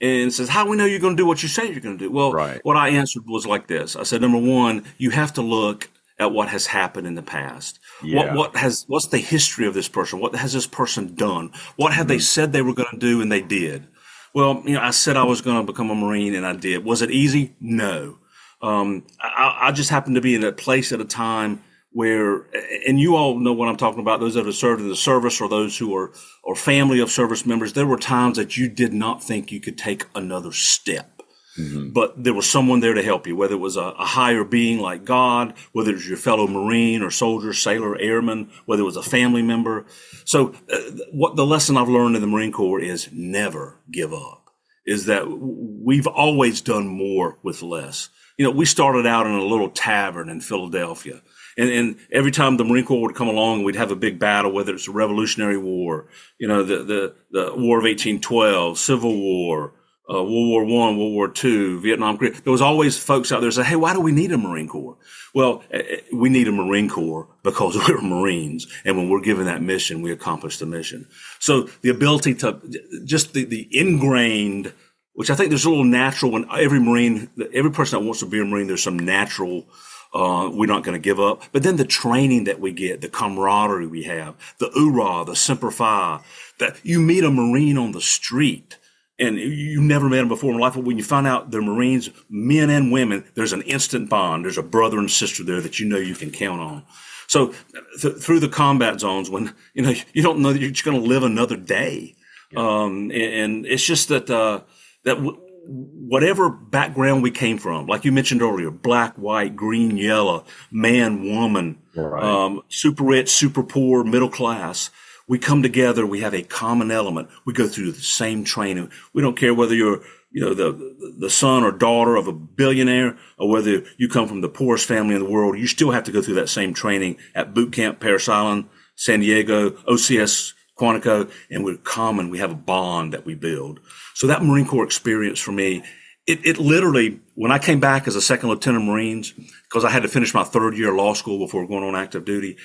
and 0.00 0.32
says, 0.32 0.48
How 0.48 0.66
we 0.66 0.78
know 0.78 0.86
you're 0.86 0.98
going 0.98 1.14
to 1.14 1.22
do 1.22 1.26
what 1.26 1.42
you 1.42 1.48
say 1.48 1.70
you're 1.70 1.80
going 1.80 1.98
to 1.98 2.04
do? 2.06 2.10
Well, 2.10 2.32
right. 2.32 2.58
what 2.62 2.76
I 2.76 2.88
answered 2.88 3.24
was 3.26 3.46
like 3.46 3.66
this 3.66 3.96
I 3.96 4.02
said, 4.02 4.22
Number 4.22 4.38
one, 4.38 4.84
you 4.96 5.10
have 5.10 5.34
to 5.34 5.42
look 5.42 5.90
at 6.18 6.32
what 6.32 6.48
has 6.48 6.66
happened 6.66 7.06
in 7.06 7.14
the 7.14 7.22
past. 7.22 7.78
Yeah. 8.02 8.16
What 8.16 8.34
what 8.34 8.56
has 8.56 8.84
what's 8.88 9.08
the 9.08 9.18
history 9.18 9.66
of 9.66 9.74
this 9.74 9.88
person? 9.88 10.20
What 10.20 10.34
has 10.34 10.52
this 10.52 10.66
person 10.66 11.14
done? 11.14 11.52
What 11.76 11.92
have 11.92 12.06
mm-hmm. 12.06 12.14
they 12.14 12.18
said 12.18 12.52
they 12.52 12.62
were 12.62 12.74
going 12.74 12.90
to 12.90 12.98
do 12.98 13.20
and 13.20 13.30
they 13.30 13.42
did? 13.42 13.86
Well, 14.34 14.62
you 14.66 14.74
know, 14.74 14.80
I 14.80 14.90
said 14.90 15.16
I 15.16 15.24
was 15.24 15.40
going 15.40 15.64
to 15.64 15.72
become 15.72 15.90
a 15.90 15.94
Marine 15.94 16.34
and 16.34 16.44
I 16.44 16.54
did. 16.54 16.84
Was 16.84 17.02
it 17.02 17.10
easy? 17.10 17.54
No. 17.60 18.18
Um, 18.60 19.06
I, 19.20 19.58
I, 19.62 19.72
just 19.72 19.90
happened 19.90 20.16
to 20.16 20.22
be 20.22 20.34
in 20.34 20.42
a 20.42 20.50
place 20.50 20.90
at 20.90 21.00
a 21.00 21.04
time 21.04 21.62
where, 21.92 22.46
and 22.88 22.98
you 22.98 23.14
all 23.14 23.38
know 23.38 23.52
what 23.52 23.68
I'm 23.68 23.76
talking 23.76 24.00
about. 24.00 24.20
Those 24.20 24.34
that 24.34 24.46
have 24.46 24.54
served 24.54 24.80
in 24.80 24.88
the 24.88 24.96
service 24.96 25.40
or 25.40 25.48
those 25.48 25.76
who 25.76 25.94
are 25.94 26.12
or 26.42 26.56
family 26.56 26.98
of 27.00 27.10
service 27.10 27.44
members. 27.44 27.74
There 27.74 27.86
were 27.86 27.98
times 27.98 28.38
that 28.38 28.56
you 28.56 28.68
did 28.68 28.92
not 28.92 29.22
think 29.22 29.52
you 29.52 29.60
could 29.60 29.76
take 29.78 30.06
another 30.14 30.50
step. 30.50 31.13
Mm-hmm. 31.58 31.90
But 31.90 32.22
there 32.22 32.34
was 32.34 32.50
someone 32.50 32.80
there 32.80 32.94
to 32.94 33.02
help 33.02 33.26
you, 33.26 33.36
whether 33.36 33.54
it 33.54 33.58
was 33.58 33.76
a, 33.76 33.82
a, 33.82 34.04
higher 34.04 34.42
being 34.42 34.80
like 34.80 35.04
God, 35.04 35.54
whether 35.72 35.90
it 35.90 35.94
was 35.94 36.08
your 36.08 36.16
fellow 36.16 36.48
Marine 36.48 37.00
or 37.00 37.12
soldier, 37.12 37.52
sailor, 37.52 37.96
airman, 37.96 38.50
whether 38.66 38.82
it 38.82 38.86
was 38.86 38.96
a 38.96 39.02
family 39.02 39.42
member. 39.42 39.86
So, 40.24 40.54
uh, 40.72 40.78
what 41.12 41.36
the 41.36 41.46
lesson 41.46 41.76
I've 41.76 41.88
learned 41.88 42.16
in 42.16 42.22
the 42.22 42.28
Marine 42.28 42.50
Corps 42.50 42.80
is 42.80 43.08
never 43.12 43.78
give 43.90 44.12
up. 44.12 44.50
Is 44.84 45.06
that 45.06 45.28
we've 45.30 46.08
always 46.08 46.60
done 46.60 46.88
more 46.88 47.38
with 47.42 47.62
less. 47.62 48.10
You 48.36 48.44
know, 48.44 48.50
we 48.50 48.66
started 48.66 49.06
out 49.06 49.26
in 49.26 49.32
a 49.32 49.44
little 49.44 49.70
tavern 49.70 50.28
in 50.28 50.40
Philadelphia. 50.40 51.22
And, 51.56 51.70
and 51.70 51.96
every 52.10 52.32
time 52.32 52.56
the 52.56 52.64
Marine 52.64 52.84
Corps 52.84 53.00
would 53.00 53.14
come 53.14 53.28
along, 53.28 53.62
we'd 53.62 53.76
have 53.76 53.92
a 53.92 53.96
big 53.96 54.18
battle, 54.18 54.52
whether 54.52 54.74
it's 54.74 54.86
the 54.86 54.92
Revolutionary 54.92 55.56
War, 55.56 56.08
you 56.38 56.48
know, 56.48 56.64
the, 56.64 56.82
the, 56.82 57.14
the 57.30 57.42
War 57.54 57.78
of 57.78 57.84
1812, 57.84 58.76
Civil 58.76 59.16
War, 59.16 59.72
uh, 60.08 60.22
World 60.22 60.28
War 60.28 60.64
One, 60.64 60.98
World 60.98 61.14
War 61.14 61.28
Two, 61.28 61.80
Vietnam. 61.80 62.18
There 62.20 62.52
was 62.52 62.60
always 62.60 62.98
folks 62.98 63.32
out 63.32 63.40
there 63.40 63.50
say, 63.50 63.64
"Hey, 63.64 63.76
why 63.76 63.94
do 63.94 64.00
we 64.00 64.12
need 64.12 64.32
a 64.32 64.38
Marine 64.38 64.68
Corps?" 64.68 64.96
Well, 65.32 65.64
eh, 65.70 65.82
eh, 65.88 66.00
we 66.12 66.28
need 66.28 66.46
a 66.46 66.52
Marine 66.52 66.90
Corps 66.90 67.26
because 67.42 67.76
we're 67.88 68.00
Marines, 68.00 68.66
and 68.84 68.96
when 68.96 69.08
we're 69.08 69.20
given 69.20 69.46
that 69.46 69.62
mission, 69.62 70.02
we 70.02 70.12
accomplish 70.12 70.58
the 70.58 70.66
mission. 70.66 71.08
So 71.38 71.68
the 71.80 71.88
ability 71.88 72.34
to 72.36 72.60
just 73.04 73.32
the, 73.32 73.44
the 73.44 73.66
ingrained, 73.70 74.72
which 75.14 75.30
I 75.30 75.34
think 75.34 75.48
there's 75.48 75.64
a 75.64 75.70
little 75.70 75.84
natural 75.84 76.32
when 76.32 76.46
every 76.50 76.80
Marine, 76.80 77.30
every 77.54 77.70
person 77.70 77.98
that 77.98 78.04
wants 78.04 78.20
to 78.20 78.26
be 78.26 78.40
a 78.40 78.44
Marine, 78.44 78.66
there's 78.66 78.82
some 78.82 78.98
natural. 78.98 79.66
Uh, 80.12 80.48
we're 80.52 80.66
not 80.66 80.84
going 80.84 80.94
to 80.94 81.02
give 81.02 81.18
up. 81.18 81.42
But 81.50 81.64
then 81.64 81.74
the 81.74 81.84
training 81.84 82.44
that 82.44 82.60
we 82.60 82.70
get, 82.70 83.00
the 83.00 83.08
camaraderie 83.08 83.88
we 83.88 84.04
have, 84.04 84.36
the 84.58 84.68
oorah, 84.68 85.26
the 85.26 85.34
semper 85.34 85.72
fi, 85.72 86.22
that 86.60 86.78
you 86.84 87.00
meet 87.00 87.24
a 87.24 87.32
Marine 87.32 87.76
on 87.76 87.90
the 87.90 88.00
street 88.00 88.78
and 89.18 89.38
you 89.38 89.80
never 89.80 90.08
met 90.08 90.18
them 90.18 90.28
before 90.28 90.52
in 90.52 90.58
life, 90.58 90.74
but 90.74 90.84
when 90.84 90.98
you 90.98 91.04
find 91.04 91.26
out 91.26 91.50
they're 91.50 91.62
Marines, 91.62 92.10
men 92.28 92.70
and 92.70 92.90
women, 92.90 93.24
there's 93.34 93.52
an 93.52 93.62
instant 93.62 94.10
bond. 94.10 94.44
There's 94.44 94.58
a 94.58 94.62
brother 94.62 94.98
and 94.98 95.10
sister 95.10 95.44
there 95.44 95.60
that 95.60 95.78
you 95.78 95.86
know 95.86 95.98
you 95.98 96.14
can 96.14 96.30
count 96.30 96.60
on. 96.60 96.84
So 97.26 97.54
th- 98.00 98.16
through 98.16 98.40
the 98.40 98.48
combat 98.48 99.00
zones, 99.00 99.30
when 99.30 99.54
you 99.72 99.82
know 99.82 99.94
you 100.12 100.22
don't 100.22 100.40
know 100.40 100.52
that 100.52 100.60
you're 100.60 100.70
just 100.70 100.84
going 100.84 101.00
to 101.00 101.06
live 101.08 101.22
another 101.22 101.56
day, 101.56 102.16
yeah. 102.50 102.58
um, 102.58 103.10
and, 103.10 103.12
and, 103.12 103.66
it's 103.66 103.84
just 103.84 104.08
that 104.08 104.28
uh, 104.28 104.60
that 105.04 105.14
w- 105.14 105.40
whatever 105.66 106.50
background 106.50 107.22
we 107.22 107.30
came 107.30 107.56
from, 107.56 107.86
like 107.86 108.04
you 108.04 108.12
mentioned 108.12 108.42
earlier, 108.42 108.70
black, 108.70 109.14
white, 109.16 109.54
green, 109.56 109.96
yellow, 109.96 110.44
man, 110.70 111.24
woman, 111.24 111.78
right. 111.94 112.22
um, 112.22 112.62
super 112.68 113.04
rich, 113.04 113.30
super 113.30 113.62
poor, 113.62 114.04
middle 114.04 114.28
class 114.28 114.90
we 115.28 115.38
come 115.38 115.62
together. 115.62 116.06
We 116.06 116.20
have 116.20 116.34
a 116.34 116.42
common 116.42 116.90
element. 116.90 117.28
We 117.46 117.52
go 117.52 117.66
through 117.66 117.92
the 117.92 118.00
same 118.00 118.44
training. 118.44 118.90
We 119.12 119.22
don't 119.22 119.36
care 119.36 119.54
whether 119.54 119.74
you're, 119.74 120.02
you 120.30 120.42
know, 120.42 120.54
the, 120.54 121.14
the 121.18 121.30
son 121.30 121.62
or 121.62 121.72
daughter 121.72 122.16
of 122.16 122.28
a 122.28 122.32
billionaire 122.32 123.16
or 123.38 123.48
whether 123.48 123.84
you 123.96 124.08
come 124.08 124.28
from 124.28 124.40
the 124.40 124.48
poorest 124.48 124.86
family 124.86 125.14
in 125.14 125.22
the 125.22 125.30
world. 125.30 125.58
You 125.58 125.66
still 125.66 125.92
have 125.92 126.04
to 126.04 126.12
go 126.12 126.20
through 126.20 126.34
that 126.34 126.48
same 126.48 126.74
training 126.74 127.18
at 127.34 127.54
boot 127.54 127.72
camp, 127.72 128.00
Parris 128.00 128.28
Island, 128.28 128.66
San 128.96 129.20
Diego, 129.20 129.70
OCS, 129.70 130.52
Quantico, 130.78 131.30
and 131.50 131.64
we're 131.64 131.76
common. 131.76 132.30
We 132.30 132.38
have 132.38 132.50
a 132.50 132.56
bond 132.56 133.12
that 133.12 133.24
we 133.24 133.34
build. 133.34 133.80
So 134.14 134.26
that 134.26 134.42
Marine 134.42 134.66
Corps 134.66 134.84
experience 134.84 135.38
for 135.38 135.52
me, 135.52 135.82
it, 136.26 136.44
it 136.44 136.58
literally, 136.58 137.20
when 137.34 137.52
I 137.52 137.58
came 137.58 137.80
back 137.80 138.08
as 138.08 138.16
a 138.16 138.22
second 138.22 138.48
lieutenant 138.48 138.84
Marines, 138.84 139.32
because 139.32 139.84
I 139.84 139.90
had 139.90 140.02
to 140.02 140.08
finish 140.08 140.34
my 140.34 140.44
third 140.44 140.76
year 140.76 140.92
law 140.92 141.14
school 141.14 141.38
before 141.38 141.66
going 141.66 141.84
on 141.84 141.94
active 141.94 142.24
duty, 142.24 142.56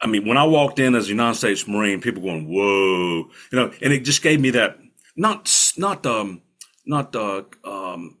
I 0.00 0.06
mean, 0.06 0.26
when 0.26 0.36
I 0.36 0.44
walked 0.44 0.78
in 0.78 0.94
as 0.94 1.06
a 1.06 1.10
United 1.10 1.36
States 1.36 1.68
Marine, 1.68 2.00
people 2.00 2.22
going, 2.22 2.48
whoa, 2.48 3.28
you 3.52 3.58
know, 3.58 3.72
and 3.82 3.92
it 3.92 4.00
just 4.00 4.22
gave 4.22 4.40
me 4.40 4.50
that, 4.50 4.78
not, 5.16 5.50
not, 5.76 6.06
um, 6.06 6.42
not, 6.86 7.14
uh, 7.14 7.42
um, 7.64 8.16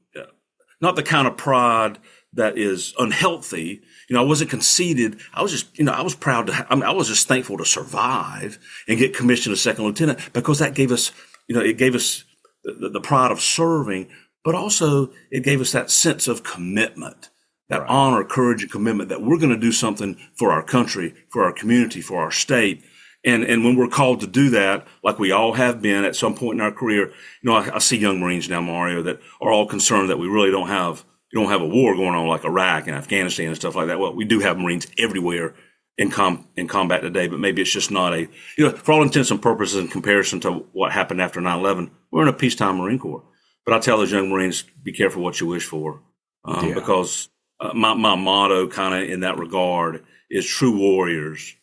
not 0.80 0.96
the 0.96 1.02
kind 1.02 1.26
of 1.26 1.36
pride 1.36 1.98
that 2.34 2.56
is 2.56 2.94
unhealthy. 2.98 3.82
You 4.08 4.14
know, 4.14 4.22
I 4.22 4.26
wasn't 4.26 4.50
conceited. 4.50 5.20
I 5.34 5.42
was 5.42 5.52
just, 5.52 5.78
you 5.78 5.84
know, 5.84 5.92
I 5.92 6.02
was 6.02 6.14
proud 6.14 6.46
to, 6.46 6.52
ha- 6.52 6.66
I 6.68 6.74
mean, 6.74 6.84
I 6.84 6.92
was 6.92 7.08
just 7.08 7.28
thankful 7.28 7.58
to 7.58 7.64
survive 7.64 8.58
and 8.86 8.98
get 8.98 9.16
commissioned 9.16 9.52
as 9.52 9.60
second 9.60 9.84
lieutenant 9.84 10.32
because 10.32 10.58
that 10.58 10.74
gave 10.74 10.92
us, 10.92 11.12
you 11.48 11.54
know, 11.54 11.62
it 11.62 11.78
gave 11.78 11.94
us 11.94 12.24
the, 12.62 12.90
the 12.90 13.00
pride 13.00 13.32
of 13.32 13.40
serving, 13.40 14.08
but 14.44 14.54
also 14.54 15.10
it 15.30 15.42
gave 15.42 15.60
us 15.60 15.72
that 15.72 15.90
sense 15.90 16.28
of 16.28 16.44
commitment 16.44 17.30
that 17.70 17.82
right. 17.82 17.90
honor, 17.90 18.24
courage, 18.24 18.62
and 18.62 18.70
commitment 18.70 19.08
that 19.08 19.22
we're 19.22 19.38
going 19.38 19.54
to 19.54 19.56
do 19.56 19.72
something 19.72 20.18
for 20.36 20.52
our 20.52 20.62
country, 20.62 21.14
for 21.30 21.44
our 21.44 21.52
community, 21.52 22.00
for 22.00 22.20
our 22.20 22.30
state. 22.30 22.84
And, 23.24 23.44
and 23.44 23.64
when 23.64 23.76
we're 23.76 23.88
called 23.88 24.20
to 24.20 24.26
do 24.26 24.50
that, 24.50 24.86
like 25.04 25.18
we 25.18 25.30
all 25.30 25.54
have 25.54 25.80
been 25.80 26.04
at 26.04 26.16
some 26.16 26.34
point 26.34 26.58
in 26.58 26.60
our 26.60 26.72
career, 26.72 27.06
you 27.06 27.50
know, 27.50 27.54
I, 27.54 27.76
I 27.76 27.78
see 27.78 27.96
young 27.96 28.18
Marines 28.18 28.48
now, 28.48 28.60
Mario, 28.60 29.02
that 29.02 29.20
are 29.40 29.52
all 29.52 29.66
concerned 29.66 30.10
that 30.10 30.18
we 30.18 30.26
really 30.26 30.50
don't 30.50 30.68
have, 30.68 31.04
you 31.32 31.40
don't 31.40 31.50
have 31.50 31.62
a 31.62 31.66
war 31.66 31.94
going 31.94 32.14
on 32.14 32.26
like 32.26 32.44
Iraq 32.44 32.86
and 32.86 32.96
Afghanistan 32.96 33.48
and 33.48 33.56
stuff 33.56 33.76
like 33.76 33.86
that. 33.86 34.00
Well, 34.00 34.14
we 34.14 34.24
do 34.24 34.40
have 34.40 34.58
Marines 34.58 34.88
everywhere 34.98 35.54
in 35.96 36.10
com, 36.10 36.48
in 36.56 36.66
combat 36.66 37.02
today, 37.02 37.28
but 37.28 37.38
maybe 37.38 37.62
it's 37.62 37.70
just 37.70 37.90
not 37.90 38.14
a, 38.14 38.20
you 38.56 38.66
know, 38.66 38.70
for 38.70 38.92
all 38.92 39.02
intents 39.02 39.30
and 39.30 39.40
purposes 39.40 39.78
in 39.78 39.86
comparison 39.86 40.40
to 40.40 40.66
what 40.72 40.90
happened 40.90 41.20
after 41.20 41.40
9-11, 41.40 41.90
we're 42.10 42.22
in 42.22 42.28
a 42.28 42.32
peacetime 42.32 42.78
Marine 42.78 42.98
Corps. 42.98 43.22
But 43.64 43.74
I 43.74 43.78
tell 43.78 43.98
those 43.98 44.10
young 44.10 44.30
Marines, 44.30 44.64
be 44.82 44.92
careful 44.92 45.22
what 45.22 45.40
you 45.40 45.46
wish 45.46 45.66
for, 45.66 46.02
um, 46.44 46.68
yeah. 46.68 46.74
because 46.74 47.28
uh, 47.60 47.72
my, 47.74 47.94
my 47.94 48.14
motto 48.16 48.68
kind 48.68 48.94
of 48.94 49.10
in 49.10 49.20
that 49.20 49.38
regard 49.38 50.04
is 50.30 50.46
true 50.46 50.76
warriors, 50.78 51.54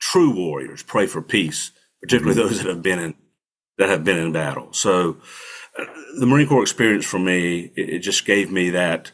true 0.00 0.34
warriors 0.34 0.82
pray 0.82 1.06
for 1.06 1.22
peace, 1.22 1.72
particularly 2.02 2.38
mm-hmm. 2.38 2.48
those 2.48 2.62
that 2.62 2.68
have 2.68 2.82
been 2.82 2.98
in, 2.98 3.14
that 3.78 3.88
have 3.88 4.04
been 4.04 4.18
in 4.18 4.32
battle. 4.32 4.72
So 4.72 5.16
uh, 5.78 5.84
the 6.18 6.26
Marine 6.26 6.48
Corps 6.48 6.62
experience 6.62 7.04
for 7.04 7.18
me, 7.18 7.72
it, 7.76 7.88
it 7.88 7.98
just 8.00 8.26
gave 8.26 8.50
me 8.52 8.70
that 8.70 9.12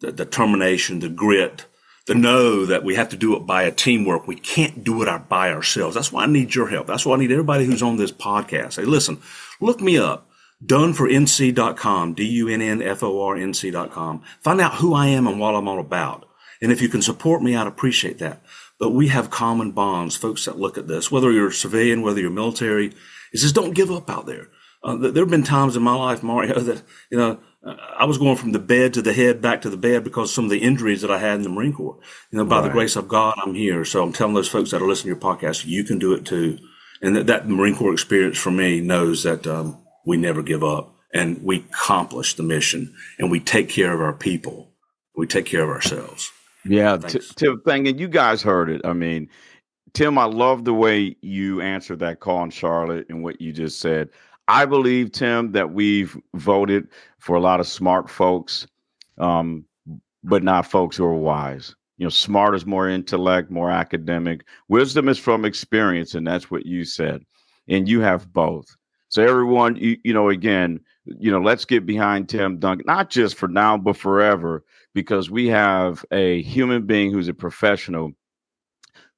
the 0.00 0.12
determination, 0.12 0.98
the 0.98 1.08
grit, 1.08 1.66
the 2.06 2.14
know 2.14 2.66
that 2.66 2.84
we 2.84 2.96
have 2.96 3.08
to 3.10 3.16
do 3.16 3.34
it 3.36 3.46
by 3.46 3.62
a 3.62 3.70
teamwork. 3.70 4.26
We 4.26 4.36
can't 4.36 4.84
do 4.84 5.02
it 5.02 5.28
by 5.28 5.50
ourselves. 5.50 5.94
That's 5.94 6.12
why 6.12 6.24
I 6.24 6.26
need 6.26 6.54
your 6.54 6.68
help. 6.68 6.86
That's 6.86 7.06
why 7.06 7.14
I 7.14 7.18
need 7.18 7.32
everybody 7.32 7.64
who's 7.64 7.82
on 7.82 7.96
this 7.96 8.12
podcast. 8.12 8.76
Hey, 8.76 8.84
listen, 8.84 9.22
look 9.60 9.80
me 9.80 9.96
up 9.96 10.28
dunnfornc.com, 10.64 12.14
D-U-N-N-F-O-R-N-C.com. 12.14 14.22
Find 14.40 14.60
out 14.60 14.74
who 14.74 14.94
I 14.94 15.08
am 15.08 15.26
and 15.26 15.40
what 15.40 15.54
I'm 15.54 15.68
all 15.68 15.80
about. 15.80 16.28
And 16.62 16.72
if 16.72 16.80
you 16.80 16.88
can 16.88 17.02
support 17.02 17.42
me, 17.42 17.56
I'd 17.56 17.66
appreciate 17.66 18.18
that. 18.18 18.42
But 18.78 18.90
we 18.90 19.08
have 19.08 19.30
common 19.30 19.72
bonds, 19.72 20.16
folks 20.16 20.46
that 20.46 20.58
look 20.58 20.78
at 20.78 20.88
this, 20.88 21.10
whether 21.10 21.30
you're 21.30 21.48
a 21.48 21.52
civilian, 21.52 22.02
whether 22.02 22.20
you're 22.20 22.30
military, 22.30 22.92
it 23.32 23.38
says 23.38 23.52
don't 23.52 23.74
give 23.74 23.90
up 23.90 24.10
out 24.10 24.26
there. 24.26 24.48
Uh, 24.82 24.96
there 24.96 25.22
have 25.22 25.30
been 25.30 25.42
times 25.42 25.76
in 25.76 25.82
my 25.82 25.94
life, 25.94 26.22
Mario, 26.22 26.58
that, 26.60 26.82
you 27.10 27.18
know, 27.18 27.40
uh, 27.64 27.76
I 27.98 28.04
was 28.04 28.18
going 28.18 28.36
from 28.36 28.52
the 28.52 28.58
bed 28.58 28.94
to 28.94 29.02
the 29.02 29.12
head, 29.12 29.40
back 29.40 29.62
to 29.62 29.70
the 29.70 29.76
bed 29.76 30.04
because 30.04 30.30
of 30.30 30.34
some 30.34 30.44
of 30.44 30.50
the 30.50 30.58
injuries 30.58 31.00
that 31.00 31.10
I 31.10 31.18
had 31.18 31.36
in 31.36 31.42
the 31.42 31.48
Marine 31.48 31.72
Corps. 31.72 31.98
You 32.30 32.38
know, 32.38 32.44
by 32.44 32.58
right. 32.58 32.64
the 32.64 32.70
grace 32.70 32.96
of 32.96 33.08
God, 33.08 33.34
I'm 33.42 33.54
here. 33.54 33.84
So 33.84 34.02
I'm 34.02 34.12
telling 34.12 34.34
those 34.34 34.48
folks 34.48 34.70
that 34.70 34.82
are 34.82 34.86
listening 34.86 35.14
to 35.14 35.20
your 35.20 35.36
podcast, 35.36 35.64
you 35.64 35.84
can 35.84 35.98
do 35.98 36.12
it 36.12 36.26
too. 36.26 36.58
And 37.00 37.16
that, 37.16 37.26
that 37.26 37.48
Marine 37.48 37.76
Corps 37.76 37.92
experience 37.92 38.38
for 38.38 38.50
me 38.50 38.80
knows 38.80 39.22
that, 39.22 39.46
um, 39.46 39.83
we 40.04 40.16
never 40.16 40.42
give 40.42 40.62
up 40.62 40.94
and 41.12 41.42
we 41.42 41.58
accomplish 41.58 42.34
the 42.34 42.42
mission 42.42 42.94
and 43.18 43.30
we 43.30 43.40
take 43.40 43.68
care 43.68 43.92
of 43.92 44.00
our 44.00 44.12
people. 44.12 44.70
We 45.16 45.26
take 45.26 45.46
care 45.46 45.62
of 45.62 45.70
ourselves. 45.70 46.30
Yeah, 46.64 46.96
t- 46.96 47.20
Tim, 47.36 47.60
thing, 47.60 47.86
and 47.88 48.00
you 48.00 48.08
guys 48.08 48.42
heard 48.42 48.70
it. 48.70 48.80
I 48.84 48.94
mean, 48.94 49.28
Tim, 49.92 50.18
I 50.18 50.24
love 50.24 50.64
the 50.64 50.74
way 50.74 51.16
you 51.20 51.60
answered 51.60 52.00
that 52.00 52.20
call 52.20 52.42
in 52.42 52.50
Charlotte 52.50 53.06
and 53.08 53.22
what 53.22 53.40
you 53.40 53.52
just 53.52 53.80
said. 53.80 54.08
I 54.48 54.64
believe, 54.66 55.12
Tim, 55.12 55.52
that 55.52 55.72
we've 55.72 56.16
voted 56.34 56.88
for 57.18 57.36
a 57.36 57.40
lot 57.40 57.60
of 57.60 57.66
smart 57.66 58.10
folks, 58.10 58.66
um, 59.18 59.64
but 60.22 60.42
not 60.42 60.66
folks 60.66 60.96
who 60.96 61.04
are 61.04 61.14
wise. 61.14 61.74
You 61.96 62.04
know, 62.04 62.10
smart 62.10 62.56
is 62.56 62.66
more 62.66 62.88
intellect, 62.88 63.50
more 63.50 63.70
academic. 63.70 64.44
Wisdom 64.68 65.08
is 65.08 65.18
from 65.18 65.44
experience, 65.44 66.14
and 66.14 66.26
that's 66.26 66.50
what 66.50 66.66
you 66.66 66.84
said. 66.84 67.22
And 67.68 67.88
you 67.88 68.00
have 68.00 68.32
both. 68.32 68.66
So 69.14 69.22
everyone, 69.22 69.76
you, 69.76 69.96
you 70.02 70.12
know, 70.12 70.28
again, 70.28 70.80
you 71.04 71.30
know, 71.30 71.40
let's 71.40 71.64
get 71.64 71.86
behind 71.86 72.28
Tim 72.28 72.58
Duncan, 72.58 72.84
not 72.84 73.10
just 73.10 73.36
for 73.36 73.46
now, 73.46 73.78
but 73.78 73.96
forever, 73.96 74.64
because 74.92 75.30
we 75.30 75.46
have 75.46 76.04
a 76.10 76.42
human 76.42 76.84
being 76.84 77.12
who's 77.12 77.28
a 77.28 77.34
professional 77.34 78.10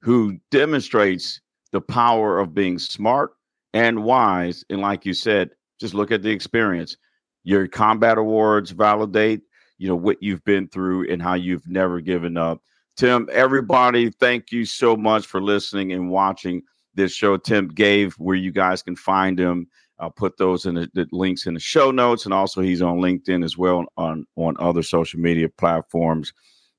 who 0.03 0.39
demonstrates 0.51 1.41
the 1.73 1.81
power 1.81 2.39
of 2.39 2.53
being 2.53 2.79
smart 2.79 3.37
and 3.73 4.05
wise. 4.05 4.67
And 4.69 4.83
like 4.83 5.07
you 5.07 5.15
said, 5.15 5.53
just 5.81 5.95
look 5.95 6.13
at 6.13 6.21
the 6.21 6.31
experience. 6.31 6.99
Your 7.45 7.67
combat 7.67 8.19
awards 8.19 8.73
validate, 8.73 9.45
you 9.79 9.89
know, 9.89 9.97
what 9.97 10.23
you've 10.23 10.45
been 10.45 10.69
through 10.69 11.11
and 11.11 11.23
how 11.23 11.37
you've 11.37 11.67
never 11.67 12.03
given 12.03 12.37
up. 12.37 12.61
Tim, 12.99 13.31
everybody, 13.33 14.11
thank 14.11 14.53
you 14.53 14.67
so 14.67 14.95
much 14.95 15.25
for 15.25 15.41
listening 15.41 15.93
and 15.93 16.11
watching 16.11 16.61
this 16.95 17.15
show. 17.15 17.39
Tim 17.39 17.69
gave 17.69 18.13
where 18.15 18.37
you 18.37 18.53
guys 18.53 18.83
can 18.83 18.95
find 18.95 19.39
him. 19.39 19.69
I'll 19.99 20.11
put 20.11 20.37
those 20.37 20.67
in 20.67 20.75
the, 20.75 20.91
the, 20.93 21.07
links 21.11 21.47
in 21.47 21.55
the 21.55 21.61
show 21.61 21.91
notes, 21.91 22.25
and 22.25 22.35
also 22.35 22.61
he's 22.61 22.83
on 22.83 22.99
LinkedIn 22.99 23.45
as 23.45 23.57
well 23.57 23.87
on 23.97 24.27
on 24.37 24.57
other 24.59 24.83
social 24.83 25.21
media 25.21 25.49
platforms. 25.49 26.33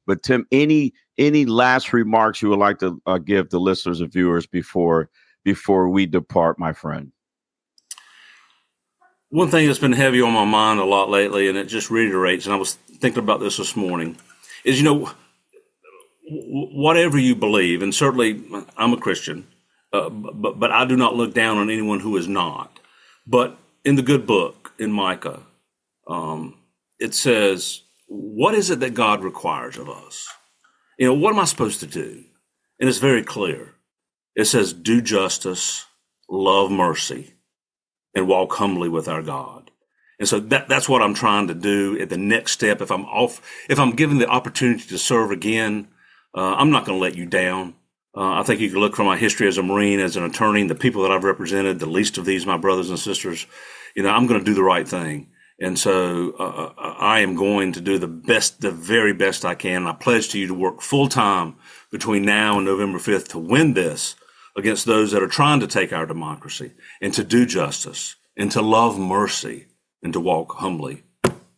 But 0.06 0.24
Tim, 0.24 0.46
any 0.52 0.94
any 1.18 1.46
last 1.46 1.94
remarks 1.94 2.42
you 2.42 2.50
would 2.50 2.60
like 2.60 2.80
to 2.80 3.02
uh, 3.06 3.18
give 3.18 3.50
the 3.50 3.60
listeners 3.60 4.02
and 4.02 4.12
viewers 4.12 4.46
before 4.46 5.10
before 5.44 5.90
we 5.90 6.06
depart, 6.06 6.60
my 6.60 6.74
friend? 6.74 7.12
One 9.30 9.50
thing 9.50 9.68
that's 9.68 9.80
been 9.80 9.94
heavy 9.94 10.22
on 10.22 10.34
my 10.34 10.46
mind 10.46 10.80
a 10.80 10.86
lot 10.86 11.10
lately, 11.10 11.50
and 11.50 11.58
it 11.58 11.66
just 11.66 11.90
reiterates, 11.90 12.46
and 12.46 12.54
I 12.54 12.58
was 12.58 12.76
thinking 12.76 13.24
about 13.24 13.40
this 13.40 13.58
this 13.58 13.76
morning, 13.76 14.18
is 14.64 14.80
you 14.80 14.86
know, 14.86 15.12
whatever 16.30 17.18
you 17.18 17.36
believe, 17.36 17.82
and 17.82 17.94
certainly 17.94 18.44
I'm 18.78 18.94
a 18.94 18.98
Christian, 18.98 19.48
uh, 19.92 20.10
but 20.10 20.60
but 20.60 20.72
I 20.72 20.86
do 20.86 20.96
not 20.96 21.16
look 21.16 21.34
down 21.34 21.58
on 21.58 21.70
anyone 21.70 22.00
who 22.00 22.16
is 22.16 22.28
not. 22.28 22.77
But 23.28 23.60
in 23.86 23.98
the 23.98 24.04
good 24.04 24.28
book 24.28 24.74
in 24.80 24.94
Micah, 24.94 25.44
um, 26.08 26.58
it 27.00 27.16
says, 27.16 27.84
"What 28.08 28.56
is 28.56 28.72
it 28.72 28.82
that 28.82 28.96
God 28.96 29.24
requires 29.24 29.78
of 29.78 29.90
us? 29.90 30.28
You 31.00 31.08
know, 31.08 31.16
what 31.16 31.34
am 31.34 31.42
I 31.42 31.46
supposed 31.46 31.82
to 31.82 31.88
do?" 31.88 32.26
And 32.80 32.90
it's 32.90 33.00
very 33.00 33.24
clear. 33.24 33.76
It 34.36 34.46
says, 34.46 34.74
"Do 34.74 35.02
justice, 35.02 35.86
love 36.30 36.72
mercy." 36.72 37.34
and 38.16 38.28
walk 38.28 38.54
humbly 38.56 38.90
with 38.90 39.10
our 39.10 39.24
God. 39.24 39.72
And 40.20 40.30
so 40.30 40.40
that, 40.40 40.70
that's 40.70 40.90
what 40.90 41.04
I'm 41.04 41.16
trying 41.16 41.48
to 41.50 41.56
do 41.56 42.00
at 42.00 42.10
the 42.10 42.18
next 42.18 42.54
step. 42.54 42.82
If 42.82 42.92
I'm 42.92 43.06
off, 43.06 43.42
if 43.70 43.80
I'm 43.80 43.92
given 43.92 44.20
the 44.20 44.30
opportunity 44.30 44.84
to 44.90 45.00
serve 45.00 45.32
again, 45.32 45.90
uh, 46.36 46.56
I'm 46.58 46.72
not 46.72 46.86
going 46.86 47.00
to 47.00 47.04
let 47.04 47.18
you 47.18 47.28
down. 47.28 47.76
Uh, 48.18 48.40
I 48.40 48.44
think 48.44 48.62
you 48.62 48.72
can 48.72 48.80
look 48.80 48.96
from 48.96 49.06
my 49.06 49.16
history 49.16 49.48
as 49.48 49.60
a 49.60 49.64
Marine, 49.64 50.00
as 50.00 50.18
an 50.18 50.24
attorney, 50.24 50.66
the 50.66 50.74
people 50.74 51.04
that 51.04 51.12
I've 51.12 51.24
represented, 51.24 51.78
the 51.78 51.86
least 51.86 52.18
of 52.18 52.26
these, 52.26 52.48
my 52.48 52.58
brothers 52.58 52.90
and 52.90 52.98
sisters, 52.98 53.46
you 53.96 54.02
know, 54.02 54.10
I'm 54.10 54.26
going 54.26 54.40
to 54.40 54.46
do 54.46 54.56
the 54.56 54.64
right 54.64 54.88
thing. 54.88 55.30
And 55.60 55.78
so 55.78 56.34
uh, 56.40 56.74
uh 56.78 56.96
I 57.00 57.20
am 57.20 57.36
going 57.36 57.74
to 57.74 57.82
do 57.82 58.00
the 58.00 58.08
best, 58.08 58.62
the 58.62 58.72
very 58.72 59.14
best 59.14 59.46
I 59.46 59.54
can. 59.54 59.84
And 59.84 59.88
I 59.88 59.94
pledge 59.94 60.30
to 60.30 60.40
you 60.40 60.48
to 60.48 60.54
work 60.56 60.82
full 60.82 61.08
time 61.08 61.58
between 61.92 62.24
now 62.26 62.58
and 62.58 62.66
November 62.66 62.98
5th 62.98 63.28
to 63.30 63.40
win 63.40 63.74
this 63.74 64.16
against 64.56 64.86
those 64.86 65.12
that 65.12 65.22
are 65.22 65.28
trying 65.28 65.60
to 65.60 65.68
take 65.68 65.94
our 65.94 66.08
democracy 66.08 66.74
and 67.02 67.14
to 67.14 67.24
do 67.24 67.46
justice 67.46 68.16
and 68.36 68.52
to 68.52 68.62
love 68.64 68.98
mercy 68.98 69.68
and 70.02 70.14
to 70.14 70.20
walk 70.20 70.54
humbly 70.54 71.04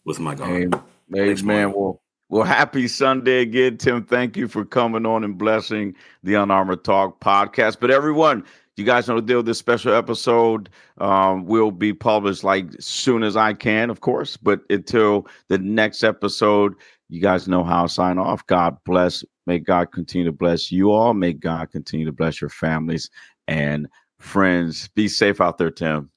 with 0.03 0.19
my 0.19 0.35
God. 0.35 0.49
Amen. 0.49 0.83
Thanks, 1.13 1.41
man. 1.41 1.71
Well, 1.71 2.01
well, 2.29 2.43
happy 2.43 2.87
Sunday 2.87 3.41
again, 3.41 3.77
Tim. 3.77 4.03
Thank 4.03 4.37
you 4.37 4.47
for 4.47 4.63
coming 4.63 5.05
on 5.05 5.23
and 5.23 5.37
blessing 5.37 5.95
the 6.23 6.35
Unarmored 6.35 6.83
Talk 6.83 7.19
podcast. 7.19 7.79
But 7.79 7.89
everyone, 7.89 8.45
you 8.77 8.85
guys 8.85 9.07
know 9.07 9.15
the 9.15 9.21
deal. 9.23 9.41
This 9.41 9.57
special 9.57 9.93
episode 9.93 10.69
um, 10.99 11.45
will 11.45 11.71
be 11.71 11.91
published 11.91 12.43
like 12.43 12.67
soon 12.79 13.23
as 13.23 13.35
I 13.35 13.53
can, 13.53 13.89
of 13.89 14.01
course. 14.01 14.37
But 14.37 14.61
until 14.69 15.27
the 15.47 15.57
next 15.57 16.03
episode, 16.03 16.75
you 17.09 17.19
guys 17.19 17.47
know 17.47 17.63
how 17.63 17.83
to 17.83 17.89
sign 17.89 18.19
off. 18.19 18.45
God 18.45 18.77
bless. 18.85 19.23
May 19.47 19.57
God 19.57 19.91
continue 19.91 20.25
to 20.25 20.31
bless 20.31 20.71
you 20.71 20.91
all. 20.91 21.15
May 21.15 21.33
God 21.33 21.71
continue 21.71 22.05
to 22.05 22.11
bless 22.11 22.39
your 22.39 22.51
families 22.51 23.09
and 23.47 23.87
friends. 24.19 24.87
Be 24.89 25.07
safe 25.07 25.41
out 25.41 25.57
there, 25.57 25.71
Tim. 25.71 26.11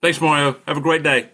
Thanks, 0.00 0.20
Mario. 0.20 0.56
Have 0.66 0.76
a 0.76 0.80
great 0.80 1.02
day. 1.02 1.30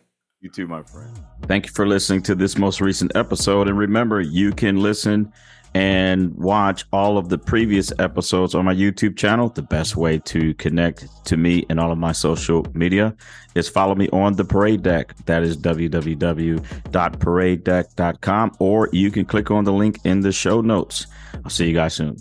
You 0.47 0.53
too, 0.53 0.69
my 0.69 0.85
friend. 0.85 1.11
Thank 1.49 1.67
you 1.67 1.73
for 1.73 1.89
listening 1.89 2.23
to 2.23 2.37
this 2.37 2.57
most 2.57 2.81
recent 2.81 3.11
episode. 3.17 3.67
And 3.67 3.77
remember, 3.77 4.21
you 4.21 4.53
can 4.53 4.77
listen 4.77 5.33
and 5.75 6.33
watch 6.37 6.85
all 6.93 7.19
of 7.19 7.31
the 7.31 7.37
previous 7.37 7.93
episodes 7.99 8.55
on 8.55 8.65
my 8.65 8.73
YouTube 8.73 9.17
channel. 9.17 9.49
The 9.49 9.63
best 9.63 9.97
way 9.97 10.21
to 10.21 10.55
connect 10.55 11.09
to 11.25 11.37
me 11.37 11.67
and 11.69 11.81
all 11.81 11.91
of 11.91 11.99
my 11.99 12.13
social 12.13 12.65
media 12.75 13.13
is 13.57 13.69
follow 13.69 13.97
me 13.97 14.09
on 14.11 14.35
the 14.35 14.45
parade 14.45 14.85
deck. 14.85 15.17
That 15.27 15.43
is 15.43 15.57
www.paradedeck.com, 15.57 18.57
or 18.61 18.89
you 18.93 19.11
can 19.11 19.25
click 19.25 19.51
on 19.51 19.65
the 19.65 19.73
link 19.73 19.99
in 20.05 20.21
the 20.21 20.31
show 20.31 20.61
notes. 20.61 21.09
I'll 21.45 21.51
see 21.51 21.67
you 21.67 21.75
guys 21.75 21.95
soon. 21.95 22.19